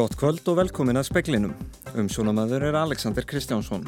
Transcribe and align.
Gott 0.00 0.14
kvöld 0.16 0.46
og 0.48 0.56
velkomin 0.56 0.96
að 0.96 1.10
speklinum. 1.10 1.50
Umsjónamaður 2.00 2.62
er 2.70 2.76
Alexander 2.78 3.24
Kristjánsson. 3.28 3.82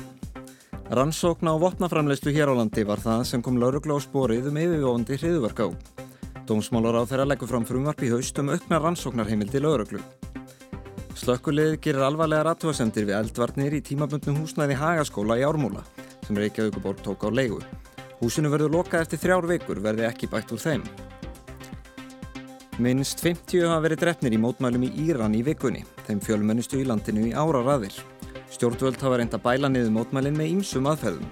Rannsókn 0.93 1.49
á 1.49 1.57
vopnaframleyslu 1.57 2.35
hér 2.37 2.53
á 2.53 2.55
landi 2.59 2.83
var 2.85 3.01
það 3.01 3.23
sem 3.31 3.41
kom 3.41 3.57
laurugla 3.57 3.97
á 3.97 4.01
sporið 4.05 4.51
um 4.51 4.59
yfirvóndi 4.61 5.17
hriðuverk 5.17 5.63
á. 5.65 5.69
Dómsmálar 6.45 6.99
á 7.01 7.09
þeirra 7.09 7.25
leggur 7.31 7.49
fram 7.49 7.65
frumvarp 7.65 8.05
í 8.05 8.11
haust 8.13 8.41
um 8.43 8.53
aukna 8.53 8.81
rannsóknarheimildi 8.83 9.63
lauruglu. 9.65 10.03
Slökkulið 11.17 11.79
gerir 11.81 12.05
alvarlega 12.05 12.45
ratúasendir 12.51 13.09
við 13.09 13.17
eldvarnir 13.17 13.73
í 13.73 13.81
tímabundnum 13.81 14.43
húsnæði 14.43 14.77
Hagaskóla 14.83 15.39
í 15.41 15.47
Ármúla 15.49 15.87
sem 16.27 16.37
Reykjavíkuborg 16.37 17.01
tók 17.01 17.25
á 17.25 17.33
leigu. 17.33 17.63
Húsinu 18.21 18.53
verður 18.53 18.77
lokað 18.77 19.07
eftir 19.07 19.25
þrjár 19.25 19.49
vikur 19.49 19.81
verði 19.81 20.11
ekki 20.11 20.29
bætt 20.29 20.53
úr 20.53 20.61
þeim. 20.61 20.85
Minnst 22.81 23.21
50 23.21 23.67
hafa 23.69 23.83
verið 23.85 24.01
drefnir 24.01 24.33
í 24.33 24.39
mótmælum 24.41 24.87
í 24.87 24.89
Íran 25.05 25.35
í 25.37 25.43
vikunni, 25.45 25.83
þeim 26.07 26.23
fjölmennustu 26.25 26.79
í 26.81 26.87
landinu 26.89 27.27
í 27.29 27.35
áraraðir. 27.37 27.99
Stjórnvöld 28.49 28.97
hafa 28.97 29.19
reynda 29.21 29.37
bæla 29.37 29.69
niður 29.69 29.93
mótmælin 29.99 30.39
með 30.39 30.55
ýmsum 30.55 30.89
aðferðum. 30.89 31.29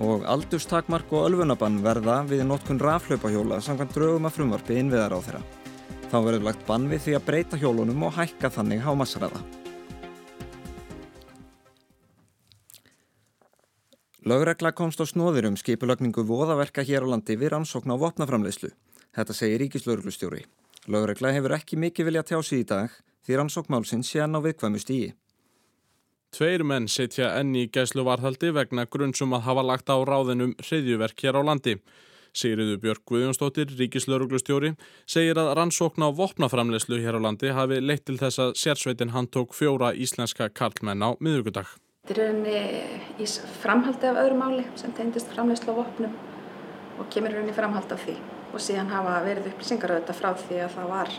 Og 0.00 0.24
aldurstakmark 0.24 1.12
og 1.12 1.26
ölfunabann 1.28 1.76
verða 1.84 2.22
við 2.24 2.46
notkun 2.48 2.80
rafhlaupahjóla 2.80 3.60
samkvæmt 3.60 3.92
draugum 3.92 4.30
að 4.30 4.36
frumvarpi 4.38 4.80
innviðar 4.80 5.12
á 5.12 5.20
þeirra. 5.28 5.44
Þá 6.08 6.16
verður 6.24 6.46
lagt 6.48 6.64
bann 6.64 6.88
við 6.88 7.04
því 7.04 7.18
að 7.18 7.26
breyta 7.28 7.60
hjólunum 7.60 8.08
og 8.08 8.16
hækka 8.16 8.54
þannig 8.56 8.80
hámasræða. 8.86 9.44
Lögregla 14.24 14.72
komst 14.72 15.00
á 15.00 15.04
snóðir 15.04 15.52
um 15.52 15.60
skipulagningu 15.60 16.24
voðaverka 16.24 16.80
hér 16.80 17.04
á 17.04 17.12
landi 17.12 17.36
við 17.36 17.52
rannsókn 17.52 17.92
á 17.92 18.00
vopnaframleyslu. 18.00 18.72
Þetta 19.16 19.34
segir 19.34 19.64
ríkislauglustjóri. 19.64 20.44
Lögregla 20.90 21.32
hefur 21.34 21.56
ekki 21.56 21.78
mikið 21.80 22.10
vilja 22.10 22.26
tjá 22.26 22.38
sig 22.46 22.62
í 22.62 22.68
dag 22.68 22.92
því 23.26 23.40
rannsókmálsinn 23.40 24.04
sé 24.06 24.22
hann 24.22 24.38
á 24.38 24.40
viðkvæmu 24.40 24.80
stíi. 24.80 25.10
Tveir 26.30 26.62
menn 26.62 26.86
setja 26.86 27.32
enni 27.40 27.64
í 27.66 27.70
gæslu 27.74 28.04
varðhaldi 28.06 28.52
vegna 28.54 28.86
grunnsum 28.86 29.34
að 29.34 29.48
hafa 29.48 29.66
lagt 29.66 29.90
á 29.90 29.98
ráðinum 29.98 30.54
hriðjuverk 30.62 31.26
hér 31.26 31.40
á 31.40 31.42
landi. 31.42 31.74
Sigriðu 32.30 32.76
Björg 32.78 33.02
Guðjónsdóttir, 33.10 33.72
ríkislauglustjóri, 33.74 34.76
segir 35.10 35.40
að 35.42 35.50
rannsókn 35.58 36.06
á 36.06 36.14
vopnaframleyslu 36.14 37.00
hér 37.02 37.18
á 37.18 37.20
landi 37.26 37.50
hafi 37.50 37.82
leitt 37.82 38.06
til 38.06 38.20
þess 38.22 38.38
að 38.46 38.54
sérsveitin 38.62 39.10
hann 39.10 39.26
tók 39.26 39.58
fjóra 39.58 39.90
íslenska 39.90 40.46
karlmenn 40.54 41.02
á 41.02 41.18
miðugudag. 41.18 41.66
Þetta 42.06 42.14
er 42.14 42.28
rauninni 42.30 43.24
í 43.26 43.26
framhaldi 43.58 44.14
af 44.14 44.22
öðru 44.22 44.38
máli 44.38 44.68
sem 44.78 44.94
tegndist 44.94 45.34
framleyslu 45.34 45.74
á 45.74 45.80
vopnum 45.82 46.14
og 47.02 47.10
kemur 47.10 47.34
rauninni 47.34 47.58
framhaldi 47.58 47.98
af 47.98 48.06
því 48.06 48.20
og 48.52 48.62
síðan 48.62 48.90
hafa 48.92 49.18
verið 49.26 49.52
upplýsingar 49.52 49.94
auðvitað 49.94 50.18
frá 50.20 50.30
því 50.44 50.58
að 50.64 50.74
það 50.76 50.90
var 50.94 51.14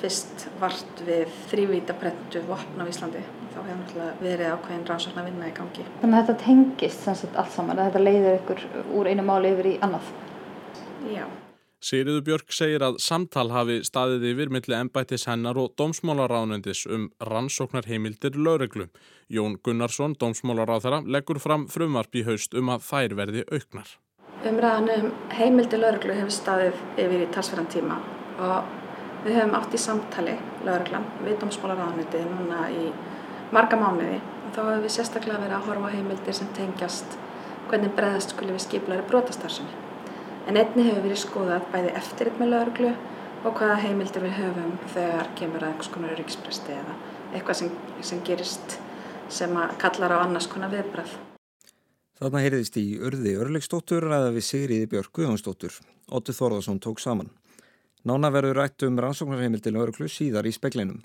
fyrst 0.00 0.46
vart 0.60 1.02
við 1.04 1.34
þrývítaprentu 1.50 2.42
vopn 2.48 2.80
á 2.80 2.84
Íslandi. 2.88 3.20
Þá 3.50 3.58
hefur 3.58 3.76
náttúrulega 3.82 4.24
verið 4.24 4.54
ákveðin 4.54 4.88
rannsókn 4.88 5.20
að 5.20 5.28
vinna 5.28 5.50
í 5.50 5.54
gangi. 5.56 5.84
Þannig 6.00 6.16
að 6.16 6.30
þetta 6.30 6.44
tengist 6.46 7.04
sannsagt 7.04 7.38
allt 7.40 7.54
saman, 7.54 7.78
að 7.78 7.90
þetta 7.90 8.04
leiðir 8.06 8.38
ykkur 8.38 8.66
úr 8.96 9.10
einu 9.10 9.26
máli 9.26 9.52
yfir 9.52 9.70
í 9.72 9.76
annað. 9.84 10.10
Já. 11.10 11.24
Sigriður 11.80 12.24
Björk 12.26 12.52
segir 12.52 12.82
að 12.84 12.98
samtal 13.00 13.46
hafi 13.54 13.78
staðið 13.88 14.26
yfir 14.34 14.50
milli 14.52 14.76
ennbættis 14.76 15.24
hennar 15.24 15.56
og 15.56 15.72
dómsmálaránundis 15.80 16.82
um 16.92 17.06
rannsóknarheimildir 17.24 18.36
lögreglu. 18.36 18.90
Jón 19.32 19.56
Gunnarsson, 19.64 20.12
dómsmálaráþara, 20.20 21.00
leggur 21.08 21.40
fram 21.40 21.64
frumvarp 21.72 22.20
í 22.20 22.26
haust 22.28 22.56
um 22.56 22.68
að 22.74 22.84
þær 22.84 23.16
verði 23.22 23.46
auknar. 23.48 23.96
Umræðan 24.40 24.88
um 24.94 25.10
heimildi 25.36 25.76
lauruglu 25.76 26.14
hefur 26.16 26.32
staðið 26.32 26.78
yfir 26.96 27.24
í 27.26 27.32
talsverðan 27.34 27.66
tíma 27.74 27.98
og 28.40 28.70
við 29.26 29.36
höfum 29.36 29.52
átt 29.58 29.76
í 29.76 29.80
samtali 29.82 30.36
lauruglan 30.64 31.04
við 31.26 31.36
dómsmálaráðaniti 31.42 32.22
núna 32.24 32.62
í 32.72 32.86
marga 33.52 33.76
mánuði 33.76 34.16
og 34.22 34.54
þá 34.54 34.60
hefur 34.62 34.82
við 34.86 34.94
sérstaklega 34.96 35.42
verið 35.44 35.58
að 35.58 35.68
horfa 35.68 35.92
heimildir 35.92 36.38
sem 36.40 36.50
tengjast 36.56 37.18
hvernig 37.68 37.92
breðast 38.00 38.32
skulle 38.32 38.56
við 38.56 38.64
skiplari 38.64 39.04
brotastarsunni. 39.12 39.76
En 40.48 40.56
einni 40.56 40.88
hefur 40.88 41.04
verið 41.04 41.24
skoðað 41.26 41.70
bæði 41.74 41.96
eftirrit 42.00 42.40
með 42.40 42.54
lauruglu 42.54 42.94
og 43.44 43.56
hvaða 43.60 43.80
heimildir 43.84 44.24
við 44.24 44.38
höfum 44.40 44.76
þegar 44.94 45.34
kemur 45.36 45.66
að 45.66 45.74
einhvers 45.74 45.92
konar 45.92 46.16
ríkspresti 46.16 46.78
eða 46.80 46.96
eitthvað 47.34 47.60
sem, 47.60 47.74
sem 48.00 48.24
gerist 48.24 48.80
sem 49.28 49.60
kallar 49.84 50.16
á 50.16 50.24
annars 50.24 50.48
konar 50.48 50.72
viðbrað. 50.72 51.12
Þarna 52.20 52.40
heyrðist 52.44 52.74
í 52.76 52.98
örði 53.00 53.30
örleikstóttur 53.40 54.04
ræða 54.04 54.34
við 54.34 54.44
Sigriði 54.44 54.88
Björk 54.92 55.14
Guðjónsdóttur. 55.16 55.72
Óttu 56.12 56.34
Þorðarsson 56.36 56.80
tók 56.84 56.98
saman. 57.00 57.30
Nána 58.04 58.28
verður 58.34 58.58
rætt 58.60 58.84
um 58.84 58.98
rannsóknarheimildin 59.00 59.78
örglu 59.80 60.08
síðar 60.12 60.44
í 60.44 60.52
speklinum. 60.52 60.98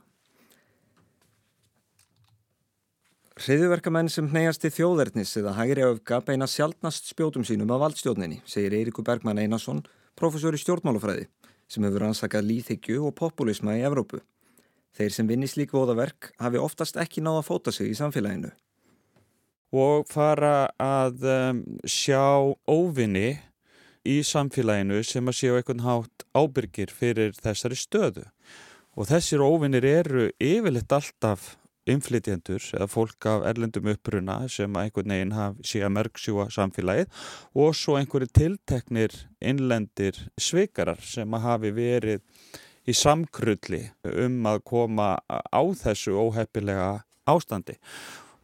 Hriðuverkamenn 3.40 4.12
sem 4.12 4.28
hneiast 4.28 4.68
í 4.68 4.74
þjóðverðnis 4.76 5.32
eða 5.40 5.56
hægri 5.56 5.88
öfga 5.88 6.20
beina 6.28 6.50
sjálfnast 6.52 7.08
spjótum 7.14 7.48
sínum 7.48 7.72
af 7.72 7.86
valdstjóninni, 7.86 8.42
segir 8.44 8.76
Eirikur 8.76 9.08
Bergman 9.08 9.40
Einarsson, 9.40 9.86
professor 10.20 10.56
í 10.56 10.60
stjórnmálufræði, 10.60 11.30
sem 11.72 11.88
hefur 11.88 12.10
rannsakað 12.10 12.48
líþykju 12.52 13.08
og 13.08 13.16
populisma 13.16 13.80
í 13.80 13.88
Evrópu. 13.88 14.20
Þeir 15.00 15.16
sem 15.16 15.32
vinni 15.32 15.48
slík 15.48 15.72
voðaverk 15.76 16.34
hafi 16.44 16.60
oftast 16.60 17.00
ekki 17.00 17.24
náða 17.24 17.48
fóta 17.48 17.72
sig 17.76 17.92
í 17.92 18.00
samfélaginu 18.00 18.52
og 19.76 20.08
fara 20.08 20.70
að 20.82 21.26
um, 21.28 21.60
sjá 21.84 22.56
óvinni 22.70 23.36
í 24.06 24.22
samfélaginu 24.24 25.02
sem 25.04 25.28
að 25.28 25.38
séu 25.40 25.58
einhvern 25.58 25.84
hátt 25.86 26.26
ábyrgir 26.38 26.94
fyrir 26.94 27.36
þessari 27.38 27.78
stöðu. 27.80 28.26
Og 28.96 29.10
þessir 29.10 29.44
óvinnir 29.44 29.86
eru 29.88 30.30
yfirleitt 30.40 30.94
alltaf 30.96 31.56
inflytjendur 31.90 32.64
eða 32.74 32.88
fólk 32.90 33.28
af 33.30 33.46
erlendum 33.50 33.90
uppruna 33.92 34.38
sem 34.50 34.74
að 34.74 34.88
einhvern 34.88 35.14
veginn 35.14 35.66
sé 35.66 35.84
að 35.86 35.94
mörgsjúa 35.98 36.48
samfélagið 36.54 37.26
og 37.62 37.76
svo 37.78 37.98
einhverju 38.00 38.32
tilteknir 38.34 39.14
innlendir 39.42 40.18
sveikarar 40.42 41.02
sem 41.06 41.38
að 41.38 41.46
hafi 41.46 41.74
verið 41.76 42.24
í 42.90 42.96
samkrulli 42.98 43.84
um 44.26 44.40
að 44.50 44.64
koma 44.66 45.12
á 45.30 45.62
þessu 45.78 46.18
óheppilega 46.18 46.90
ástandi 47.30 47.78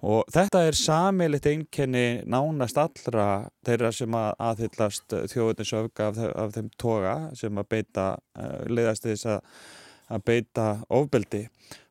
Og 0.01 0.25
þetta 0.33 0.63
er 0.65 0.77
samilitt 0.77 1.45
einkenni 1.45 2.23
nánast 2.25 2.79
allra 2.81 3.27
þeirra 3.65 3.91
sem 3.93 4.15
að 4.17 4.31
aðhyllast 4.47 5.13
þjóðuninsöfga 5.29 6.07
af, 6.09 6.21
af 6.41 6.55
þeim 6.55 6.71
toga 6.81 7.15
sem 7.37 7.61
að 7.61 7.69
beita, 7.75 8.05
uh, 8.33 8.63
leiðast 8.65 9.05
þess 9.05 9.29
að, 9.35 9.59
að 10.09 10.23
beita 10.31 10.65
ofbeldi. 10.89 11.43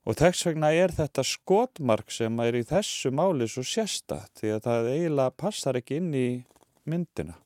Og 0.09 0.19
þess 0.19 0.49
vegna 0.49 0.73
er 0.75 0.91
þetta 0.97 1.23
skotmark 1.27 2.11
sem 2.11 2.43
er 2.43 2.59
í 2.59 2.65
þessu 2.67 3.13
máli 3.15 3.47
svo 3.47 3.63
sérsta 3.63 4.25
því 4.41 4.57
að 4.57 4.67
það 4.67 4.91
eiginlega 4.97 5.37
passar 5.45 5.79
ekki 5.79 6.01
inn 6.01 6.11
í 6.11 6.27
myndina. 6.91 7.37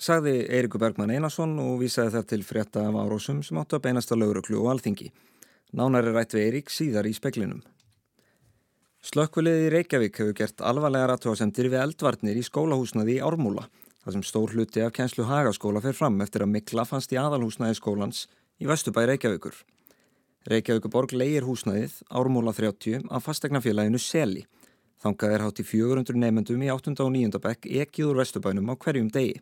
Sagði 0.00 0.42
Eirikur 0.48 0.80
Bergman 0.80 1.12
Einarsson 1.12 1.56
og 1.60 1.80
vísaði 1.80 2.18
það 2.18 2.30
til 2.30 2.44
frétta 2.44 2.84
af 2.88 3.00
árósum 3.00 3.40
sem 3.44 3.58
áttu 3.60 3.78
að 3.78 3.86
beinast 3.88 4.12
að 4.12 4.26
lauruklu 4.26 4.60
og 4.60 4.74
alþingi. 4.74 5.10
Nánari 5.76 6.12
rætt 6.12 6.36
við 6.36 6.48
Eirik 6.48 6.72
síðar 6.72 7.08
í 7.08 7.12
speklinum. 7.16 7.60
Slökkviliði 9.00 9.60
í 9.64 9.68
Reykjavík 9.72 10.18
hefur 10.20 10.34
gert 10.36 10.60
alvarlega 10.60 11.06
ratúasendir 11.08 11.70
við 11.72 11.80
eldvarnir 11.80 12.36
í 12.36 12.42
skólahúsnaði 12.44 13.14
í 13.16 13.22
Ármúla, 13.24 13.62
þar 14.04 14.12
sem 14.12 14.24
stór 14.28 14.52
hluti 14.52 14.82
af 14.84 14.92
kjænslu 14.92 15.24
Hagaskóla 15.24 15.80
fer 15.80 15.96
fram 15.96 16.20
eftir 16.20 16.44
að 16.44 16.52
mikla 16.52 16.84
fannst 16.84 17.14
í 17.14 17.18
aðalhúsnaði 17.20 17.78
skólans 17.78 18.26
í 18.60 18.68
Vestubæ 18.68 19.06
Reykjavíkur. 19.08 19.56
Reykjavíkuborg 20.52 21.16
leigir 21.16 21.48
húsnaðið 21.48 21.96
Ármúla 22.12 22.52
30 22.52 23.08
af 23.08 23.24
fastegnafélaginu 23.24 24.02
Seli. 24.04 24.44
Þangað 25.00 25.34
er 25.38 25.46
hátt 25.46 25.64
í 25.64 25.68
400 25.70 26.20
nefendum 26.20 26.68
í 26.68 26.70
8. 26.76 26.92
og 27.00 27.10
9. 27.16 27.40
bekk 27.40 27.72
ekið 27.86 28.12
úr 28.12 28.20
Vestubænum 28.20 28.68
á 28.68 28.76
hverjum 28.76 29.08
degi. 29.08 29.40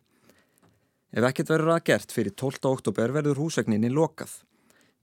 Ef 1.11 1.31
ekkert 1.33 1.51
verður 1.51 1.75
að 1.75 1.85
gert 1.91 2.15
fyrir 2.15 2.31
12. 2.31 2.63
oktober 2.71 3.11
verður 3.11 3.43
húsegninni 3.43 3.91
lokað. 3.91 4.39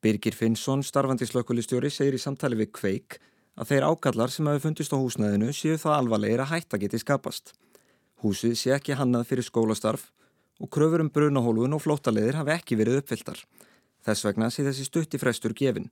Birgir 0.00 0.32
Finnsson, 0.32 0.80
starfandi 0.80 1.28
slökkvölistjóri, 1.28 1.92
segir 1.92 2.16
í 2.16 2.24
samtali 2.24 2.56
við 2.56 2.72
Kveik 2.72 3.20
að 3.56 3.70
þeir 3.70 3.86
ákallar 3.90 4.32
sem 4.32 4.48
hafi 4.48 4.62
fundist 4.62 4.92
á 4.92 5.00
húsnæðinu 5.00 5.52
séu 5.56 5.78
það 5.80 5.96
alvarlegir 6.00 6.44
að 6.44 6.52
hætta 6.52 6.80
geti 6.80 7.00
skapast. 7.00 7.54
Húsið 8.22 8.54
sé 8.60 8.72
ekki 8.76 8.96
hannað 8.96 9.28
fyrir 9.30 9.48
skólastarf 9.48 10.10
og 10.60 10.70
kröfur 10.72 11.04
um 11.04 11.10
brunahólun 11.12 11.76
og 11.76 11.82
flótaleðir 11.84 12.38
hafi 12.40 12.54
ekki 12.56 12.78
verið 12.80 13.00
uppfylltar. 13.02 13.40
Þess 14.04 14.24
vegna 14.28 14.50
sé 14.52 14.64
þessi 14.64 14.86
stutti 14.86 15.20
frestur 15.20 15.56
gefin. 15.56 15.90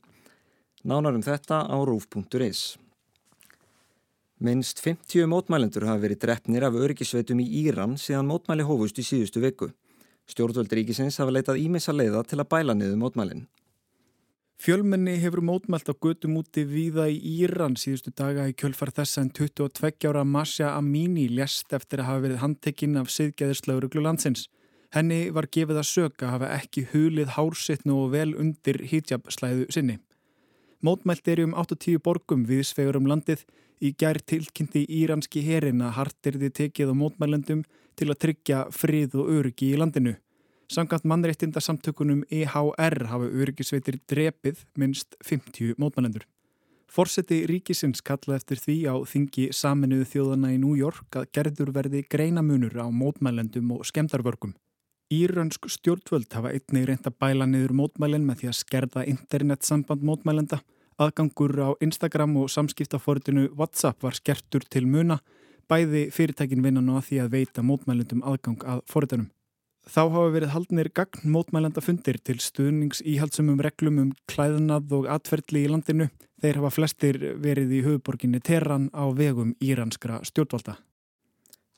Nánarum 0.84 1.24
þetta 1.24 1.64
á 1.64 1.76
rúf.is. 1.84 2.76
Minst 4.44 4.80
50 4.84 5.28
mótmælendur 5.30 5.86
hafi 5.88 6.04
verið 6.04 6.20
drefnir 6.24 6.66
af 6.66 6.76
öryggisveitum 6.76 7.40
í 7.40 7.46
Íran 7.64 7.96
síðan 8.00 8.28
mótmæli 8.28 8.66
hófust 8.66 8.98
í 9.00 9.06
síðustu 9.06 9.40
viku. 9.40 9.70
Stjórnvöldríkisins 10.28 11.16
hafa 11.20 11.32
leitað 11.32 11.60
ímessa 11.62 11.92
leiða 11.94 12.24
til 12.28 12.40
að 12.40 12.50
bæla 12.52 12.76
niður 12.76 13.00
mótmælinn. 13.00 13.46
Fjölmenni 14.62 15.16
hefur 15.18 15.42
mótmælt 15.42 15.90
á 15.90 15.94
götum 15.98 16.38
úti 16.38 16.62
víða 16.64 17.08
í 17.10 17.18
Íran 17.42 17.74
síðustu 17.76 18.12
daga 18.14 18.46
í 18.48 18.54
kjölfar 18.54 18.92
þess 18.94 19.18
en 19.18 19.30
22 19.34 20.06
ára 20.08 20.22
Masha 20.24 20.70
Amini 20.78 21.26
lést 21.28 21.74
eftir 21.74 22.00
að 22.00 22.08
hafa 22.08 22.22
verið 22.24 22.42
handtekinn 22.44 22.96
af 22.96 23.10
siðgæðislauruglu 23.10 24.04
landsins. 24.04 24.46
Henni 24.94 25.30
var 25.34 25.50
gefið 25.50 25.80
að 25.82 25.90
söka 25.90 26.30
hafa 26.30 26.52
ekki 26.54 26.86
hulið 26.92 27.34
hársittnu 27.34 27.98
og 28.04 28.12
vel 28.14 28.30
undir 28.38 28.78
hijab 28.86 29.26
slæðu 29.26 29.66
sinni. 29.74 29.98
Mótmælt 30.84 31.28
er 31.28 31.42
um 31.42 31.54
8-10 31.58 31.98
borgum 32.04 32.46
við 32.46 32.62
svegur 32.70 33.00
um 33.00 33.08
landið. 33.10 33.42
Í 33.82 33.90
gær 33.98 34.20
tilkynnti 34.22 34.84
íranski 34.86 35.42
herin 35.42 35.82
að 35.82 35.96
hart 35.98 36.28
er 36.30 36.38
þið 36.38 36.52
tekið 36.60 36.92
á 36.92 37.00
mótmælendum 37.02 37.64
til 37.98 38.08
að 38.12 38.20
tryggja 38.22 38.66
frið 38.70 39.18
og 39.18 39.32
öryggi 39.34 39.72
í 39.74 39.80
landinu. 39.80 40.14
Samkvæmt 40.74 41.04
mannréttinda 41.06 41.60
samtökunum 41.62 42.24
EHR 42.34 43.06
hafa 43.06 43.26
öryggisveitir 43.30 44.00
drepið 44.10 44.64
minnst 44.80 45.14
50 45.22 45.76
mótmælendur. 45.78 46.24
Forseti 46.90 47.44
ríkisins 47.46 48.02
kallaði 48.02 48.40
eftir 48.40 48.62
því 48.64 48.76
á 48.90 48.94
þingi 49.06 49.44
saminuðu 49.54 50.08
þjóðana 50.10 50.50
í 50.54 50.58
New 50.58 50.74
York 50.74 51.18
að 51.20 51.28
gerður 51.36 51.70
verði 51.76 52.02
greinamunur 52.10 52.74
á 52.74 52.90
mótmælendum 52.90 53.70
og 53.76 53.86
skemdarvörgum. 53.86 54.56
Írönsk 55.14 55.68
stjórnvöld 55.70 56.32
hafa 56.34 56.50
einnig 56.50 56.88
reynd 56.88 57.06
að 57.06 57.18
bæla 57.22 57.46
niður 57.46 57.76
mótmælinn 57.78 58.26
með 58.26 58.42
því 58.42 58.50
að 58.50 58.60
skerða 58.64 59.06
internetsamband 59.14 60.02
mótmælenda 60.02 60.62
Aðgangur 60.94 61.54
á 61.58 61.70
Instagram 61.82 62.36
og 62.38 62.50
samskiptaforutinu 62.54 63.48
WhatsApp 63.58 64.02
var 64.02 64.14
skertur 64.14 64.62
til 64.70 64.86
muna, 64.86 65.18
bæði 65.66 66.06
fyrirtækin 66.14 66.62
vinnan 66.62 66.92
á 66.94 67.02
því 67.02 67.18
að 67.24 67.32
veita 67.34 67.64
mótmælendum 67.66 68.22
aðgang 68.22 68.62
að 68.62 68.84
forutunum. 68.86 69.30
Þá 69.84 70.00
hafa 70.08 70.28
verið 70.32 70.52
haldnir 70.54 70.88
gagn 70.96 71.28
mótmælendafundir 71.28 72.16
til 72.24 72.38
stuðnings 72.40 73.02
íhaldsumum 73.04 73.60
reglum 73.60 74.00
um 74.00 74.12
klæðnað 74.30 74.94
og 74.96 75.08
atferðli 75.12 75.66
í 75.66 75.68
landinu. 75.68 76.08
Þeir 76.40 76.60
hafa 76.62 76.70
flestir 76.72 77.18
verið 77.44 77.74
í 77.76 77.82
höfuborginni 77.84 78.40
Terran 78.40 78.88
á 78.96 79.04
vegum 79.12 79.52
íranskra 79.60 80.22
stjórnvalda. 80.24 80.78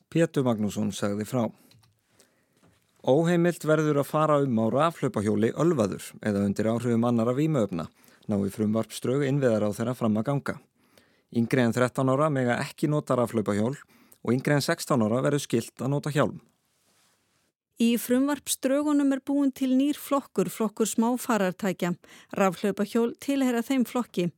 Pétur 0.07 0.47
Magnússon 0.47 0.93
sagði 0.95 1.27
frá. 1.27 1.43
Óheimilt 3.07 3.67
verður 3.67 4.01
að 4.01 4.09
fara 4.09 4.39
um 4.43 4.55
á 4.59 4.65
raflaupahjóli 4.71 5.51
ölvaður 5.59 6.07
eða 6.23 6.47
undir 6.47 6.71
áhrifum 6.71 7.05
annara 7.07 7.35
výmöfna 7.35 7.89
nái 8.27 8.49
frumvarpströg 8.51 9.23
innviðar 9.27 9.67
á 9.67 9.71
þeirra 9.75 9.95
fram 9.95 10.19
að 10.19 10.27
ganga. 10.31 10.55
Yngri 11.35 11.63
en 11.63 11.75
13 11.75 12.11
ára 12.11 12.29
mega 12.31 12.59
ekki 12.63 12.87
nota 12.91 13.15
raflaupahjól 13.19 13.75
og 13.75 14.31
yngri 14.33 14.55
en 14.55 14.63
16 14.63 15.03
ára 15.03 15.23
verður 15.23 15.43
skilt 15.43 15.83
að 15.83 15.91
nota 15.91 16.11
hjálm. 16.11 16.39
Í 17.77 17.91
frumvarpströgunum 18.01 19.11
er 19.13 19.19
búin 19.21 19.51
til 19.53 19.75
nýr 19.77 19.99
flokkur, 20.01 20.49
flokkur 20.49 20.89
smáfarartækja. 20.89 21.91
Rafhlaupahjól 22.33 23.13
tilhera 23.21 23.61
þeim 23.61 23.85
flokki. 23.85 24.31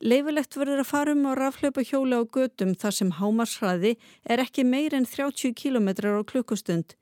Leifilegt 0.00 0.56
verður 0.56 0.80
að 0.80 0.88
fara 0.88 1.12
um 1.12 1.26
á 1.28 1.36
rafhlaupahjóli 1.36 2.16
á 2.16 2.24
gödum 2.24 2.72
þar 2.80 2.96
sem 2.96 3.12
hámarsræði 3.18 3.92
er 4.24 4.40
ekki 4.40 4.64
meir 4.64 4.96
en 4.96 5.04
30 5.04 5.52
km 5.52 5.88
á 6.16 6.24
klukkustund. 6.24 6.96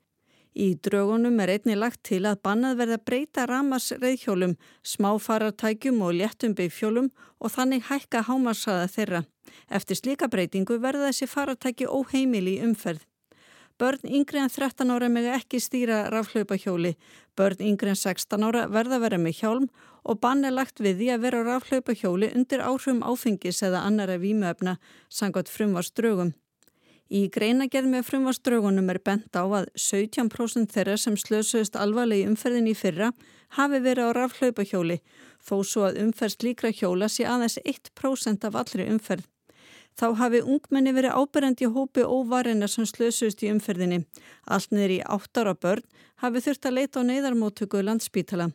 Í 0.57 0.73
draugunum 0.83 1.39
er 1.39 1.55
einni 1.55 1.79
lagt 1.79 2.03
til 2.09 2.25
að 2.25 2.41
bannað 2.43 2.79
verða 2.81 3.01
breyta 3.07 3.47
ramas 3.47 3.91
reyðhjólum, 3.95 4.57
smáfarartækjum 4.83 6.01
og 6.03 6.17
léttum 6.19 6.57
beigfjólum 6.57 7.13
og 7.39 7.53
þannig 7.53 7.87
hækka 7.87 8.25
hámarsaða 8.27 8.87
þeirra. 8.91 9.27
Eftir 9.71 10.01
slíka 10.01 10.27
breytingu 10.27 10.81
verða 10.83 11.13
þessi 11.13 11.29
farartæki 11.31 11.87
óheimil 11.87 12.49
í 12.57 12.59
umferð. 12.65 13.05
Börn 13.77 14.09
yngri 14.09 14.39
en 14.41 14.49
13 14.49 14.89
ára 14.89 15.07
með 15.13 15.27
ekki 15.35 15.59
stýra 15.61 16.07
rafhlaupahjóli. 16.09 16.95
Börn 17.37 17.59
yngri 17.61 17.91
en 17.93 17.99
16 17.99 18.45
ára 18.47 18.65
verða 18.73 18.97
vera 19.03 19.19
með 19.21 19.43
hjálm 19.43 19.67
og 20.01 20.17
bann 20.23 20.41
er 20.47 20.55
lagt 20.55 20.81
við 20.81 21.03
því 21.03 21.11
að 21.13 21.23
vera 21.27 21.43
á 21.45 21.47
rafhlaupahjóli 21.51 22.31
undir 22.39 22.63
áhrifum 22.65 23.03
áfengis 23.05 23.61
eða 23.61 23.83
annara 23.85 24.17
vímuöfna, 24.17 24.79
sangað 25.13 25.53
frumvars 25.53 25.93
draugum. 25.93 26.33
Í 27.07 27.29
greinagerð 27.31 27.87
með 27.93 28.07
frumvaströgunum 28.09 28.89
er 28.91 28.99
bent 28.99 29.37
á 29.37 29.45
að 29.45 29.69
17% 29.79 30.73
þeirra 30.73 30.97
sem 30.99 31.15
slösuðist 31.15 31.77
alvarlegi 31.79 32.25
umferðin 32.27 32.67
í 32.67 32.75
fyrra 32.75 33.13
hafi 33.55 33.79
verið 33.85 34.09
á 34.09 34.17
rafhlaupahjóli 34.17 34.99
þó 35.39 35.55
svo 35.61 35.85
að 35.87 36.01
umferð 36.03 36.35
slíkra 36.35 36.73
hjóla 36.73 37.07
sé 37.07 37.29
aðeins 37.29 37.61
1% 37.63 38.49
af 38.49 38.57
allri 38.59 38.89
umferð. 38.91 39.23
Þá 39.97 40.07
hafi 40.19 40.43
ungmenni 40.45 40.93
verið 40.93 41.15
áberendi 41.17 41.67
hópi 41.73 42.03
óvarina 42.05 42.67
sem 42.69 42.85
slösuðist 42.85 43.41
í 43.41 43.49
umferðinni. 43.49 44.03
Allt 44.45 44.69
niður 44.71 44.93
í 44.93 45.01
8 45.17 45.41
ára 45.41 45.55
börn 45.57 45.87
hafi 46.21 46.43
þurft 46.45 46.69
að 46.69 46.77
leita 46.77 47.01
á 47.01 47.07
neyðarmótöku 47.09 47.81
landspítala. 47.81 48.51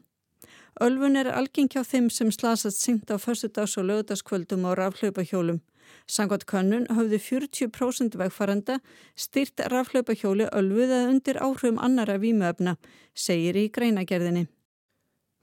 Ölfun 0.81 1.19
er 1.19 1.33
algeng 1.35 1.69
hjá 1.69 1.83
þeim 1.85 2.09
sem 2.11 2.31
slasast 2.31 2.79
syngt 2.81 3.11
á 3.11 3.19
förstudags- 3.19 3.77
og 3.77 3.91
lögdaskvöldum 3.91 4.65
á 4.65 4.71
rafhlaupahjólum. 4.79 5.61
Sangvat 6.07 6.47
könnun 6.47 6.87
höfðu 6.89 7.19
40% 7.19 8.17
vegfarenda 8.17 8.79
styrt 9.17 9.61
raflaupahjóli 9.61 10.49
ölfuð 10.49 10.95
að 10.95 11.11
undir 11.11 11.43
áhrifum 11.43 11.79
annara 11.83 12.19
výmöfna, 12.23 12.77
segir 13.15 13.59
í 13.59 13.69
greinagerðinni. 13.69 14.47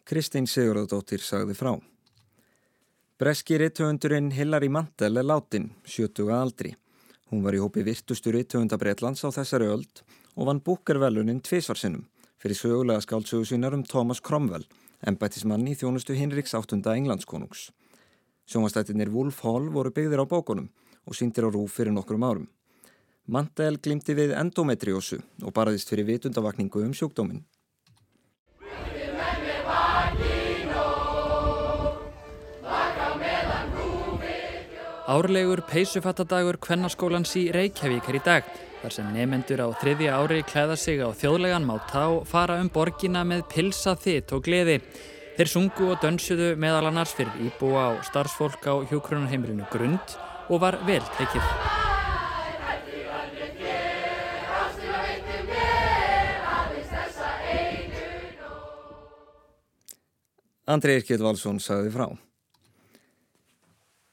Kristín 0.09 0.47
Sigurðardóttir 0.49 1.21
sagði 1.21 1.53
frá. 1.53 1.75
Breski 3.19 3.57
rittöfundurinn 3.59 4.31
Hillary 4.31 4.69
Mantel 4.69 5.17
er 5.17 5.25
látin, 5.25 5.65
70 5.83 6.29
aldri. 6.31 6.69
Hún 7.27 7.41
var 7.43 7.51
í 7.51 7.59
hópi 7.59 7.81
virtustu 7.83 8.31
rittöfundabreitlands 8.31 9.25
á 9.27 9.29
þessari 9.35 9.67
öld 9.67 9.99
og 10.37 10.47
vann 10.47 10.61
búkervelunin 10.63 11.41
tvísvarsinnum 11.43 12.05
fyrir 12.39 12.55
sögulega 12.55 13.03
skáldsögu 13.03 13.49
sínar 13.49 13.75
um 13.75 13.83
Thomas 13.83 14.23
Cromwell, 14.23 14.63
embættismann 15.03 15.67
í 15.67 15.75
þjónustu 15.75 16.15
Hinriks 16.15 16.55
áttunda 16.55 16.95
englandskonungs. 16.95 17.65
Sjónvastættinir 18.47 19.11
Wolf 19.11 19.43
Hall 19.43 19.67
voru 19.67 19.91
byggðir 19.91 20.23
á 20.23 20.31
bókunum 20.37 20.71
og 21.03 21.19
síndir 21.19 21.43
á 21.43 21.51
rúf 21.51 21.75
fyrir 21.75 21.91
nokkrum 21.91 22.23
árum. 22.23 22.47
Mandel 23.27 23.83
glimti 23.83 24.15
við 24.15 24.31
endometriósu 24.31 25.19
og 25.43 25.51
barðist 25.59 25.91
fyrir 25.91 26.07
vitundavakningu 26.07 26.87
um 26.87 26.95
sjúkdóminn. 26.95 27.43
Árlegur 35.09 35.63
peysufattadagur 35.65 36.59
Kvennaskólans 36.61 37.31
í 37.39 37.47
Reykjavík 37.49 38.11
er 38.11 38.17
í 38.19 38.19
dag 38.21 38.49
þar 38.83 38.93
sem 38.93 39.07
nefendur 39.09 39.63
á 39.65 39.67
þriðja 39.81 40.19
ári 40.21 40.43
klæða 40.45 40.75
sig 40.77 41.01
á 41.01 41.09
þjóðlegan 41.17 41.65
máta 41.65 42.03
og 42.13 42.27
fara 42.29 42.59
um 42.61 42.69
borgina 42.69 43.23
með 43.25 43.41
pilsa 43.49 43.95
þitt 43.97 44.35
og 44.37 44.43
gleði. 44.45 44.77
Þeir 45.33 45.49
sungu 45.49 45.89
og 45.95 46.05
dönsuðu 46.05 46.51
meðal 46.61 46.91
annars 46.91 47.15
fyrir 47.17 47.41
íbúa 47.41 47.87
á 47.89 47.91
starfsfólk 48.05 48.69
á 48.69 48.85
hjókrunarheimilinu 48.85 49.65
Grund 49.73 50.13
og 50.45 50.61
var 50.61 50.77
vel 50.85 51.01
tekið. 51.17 51.49
Andri 60.69 61.01
Irkjell 61.01 61.25
Valsson 61.25 61.57
sagði 61.57 61.97
frá. 61.97 62.11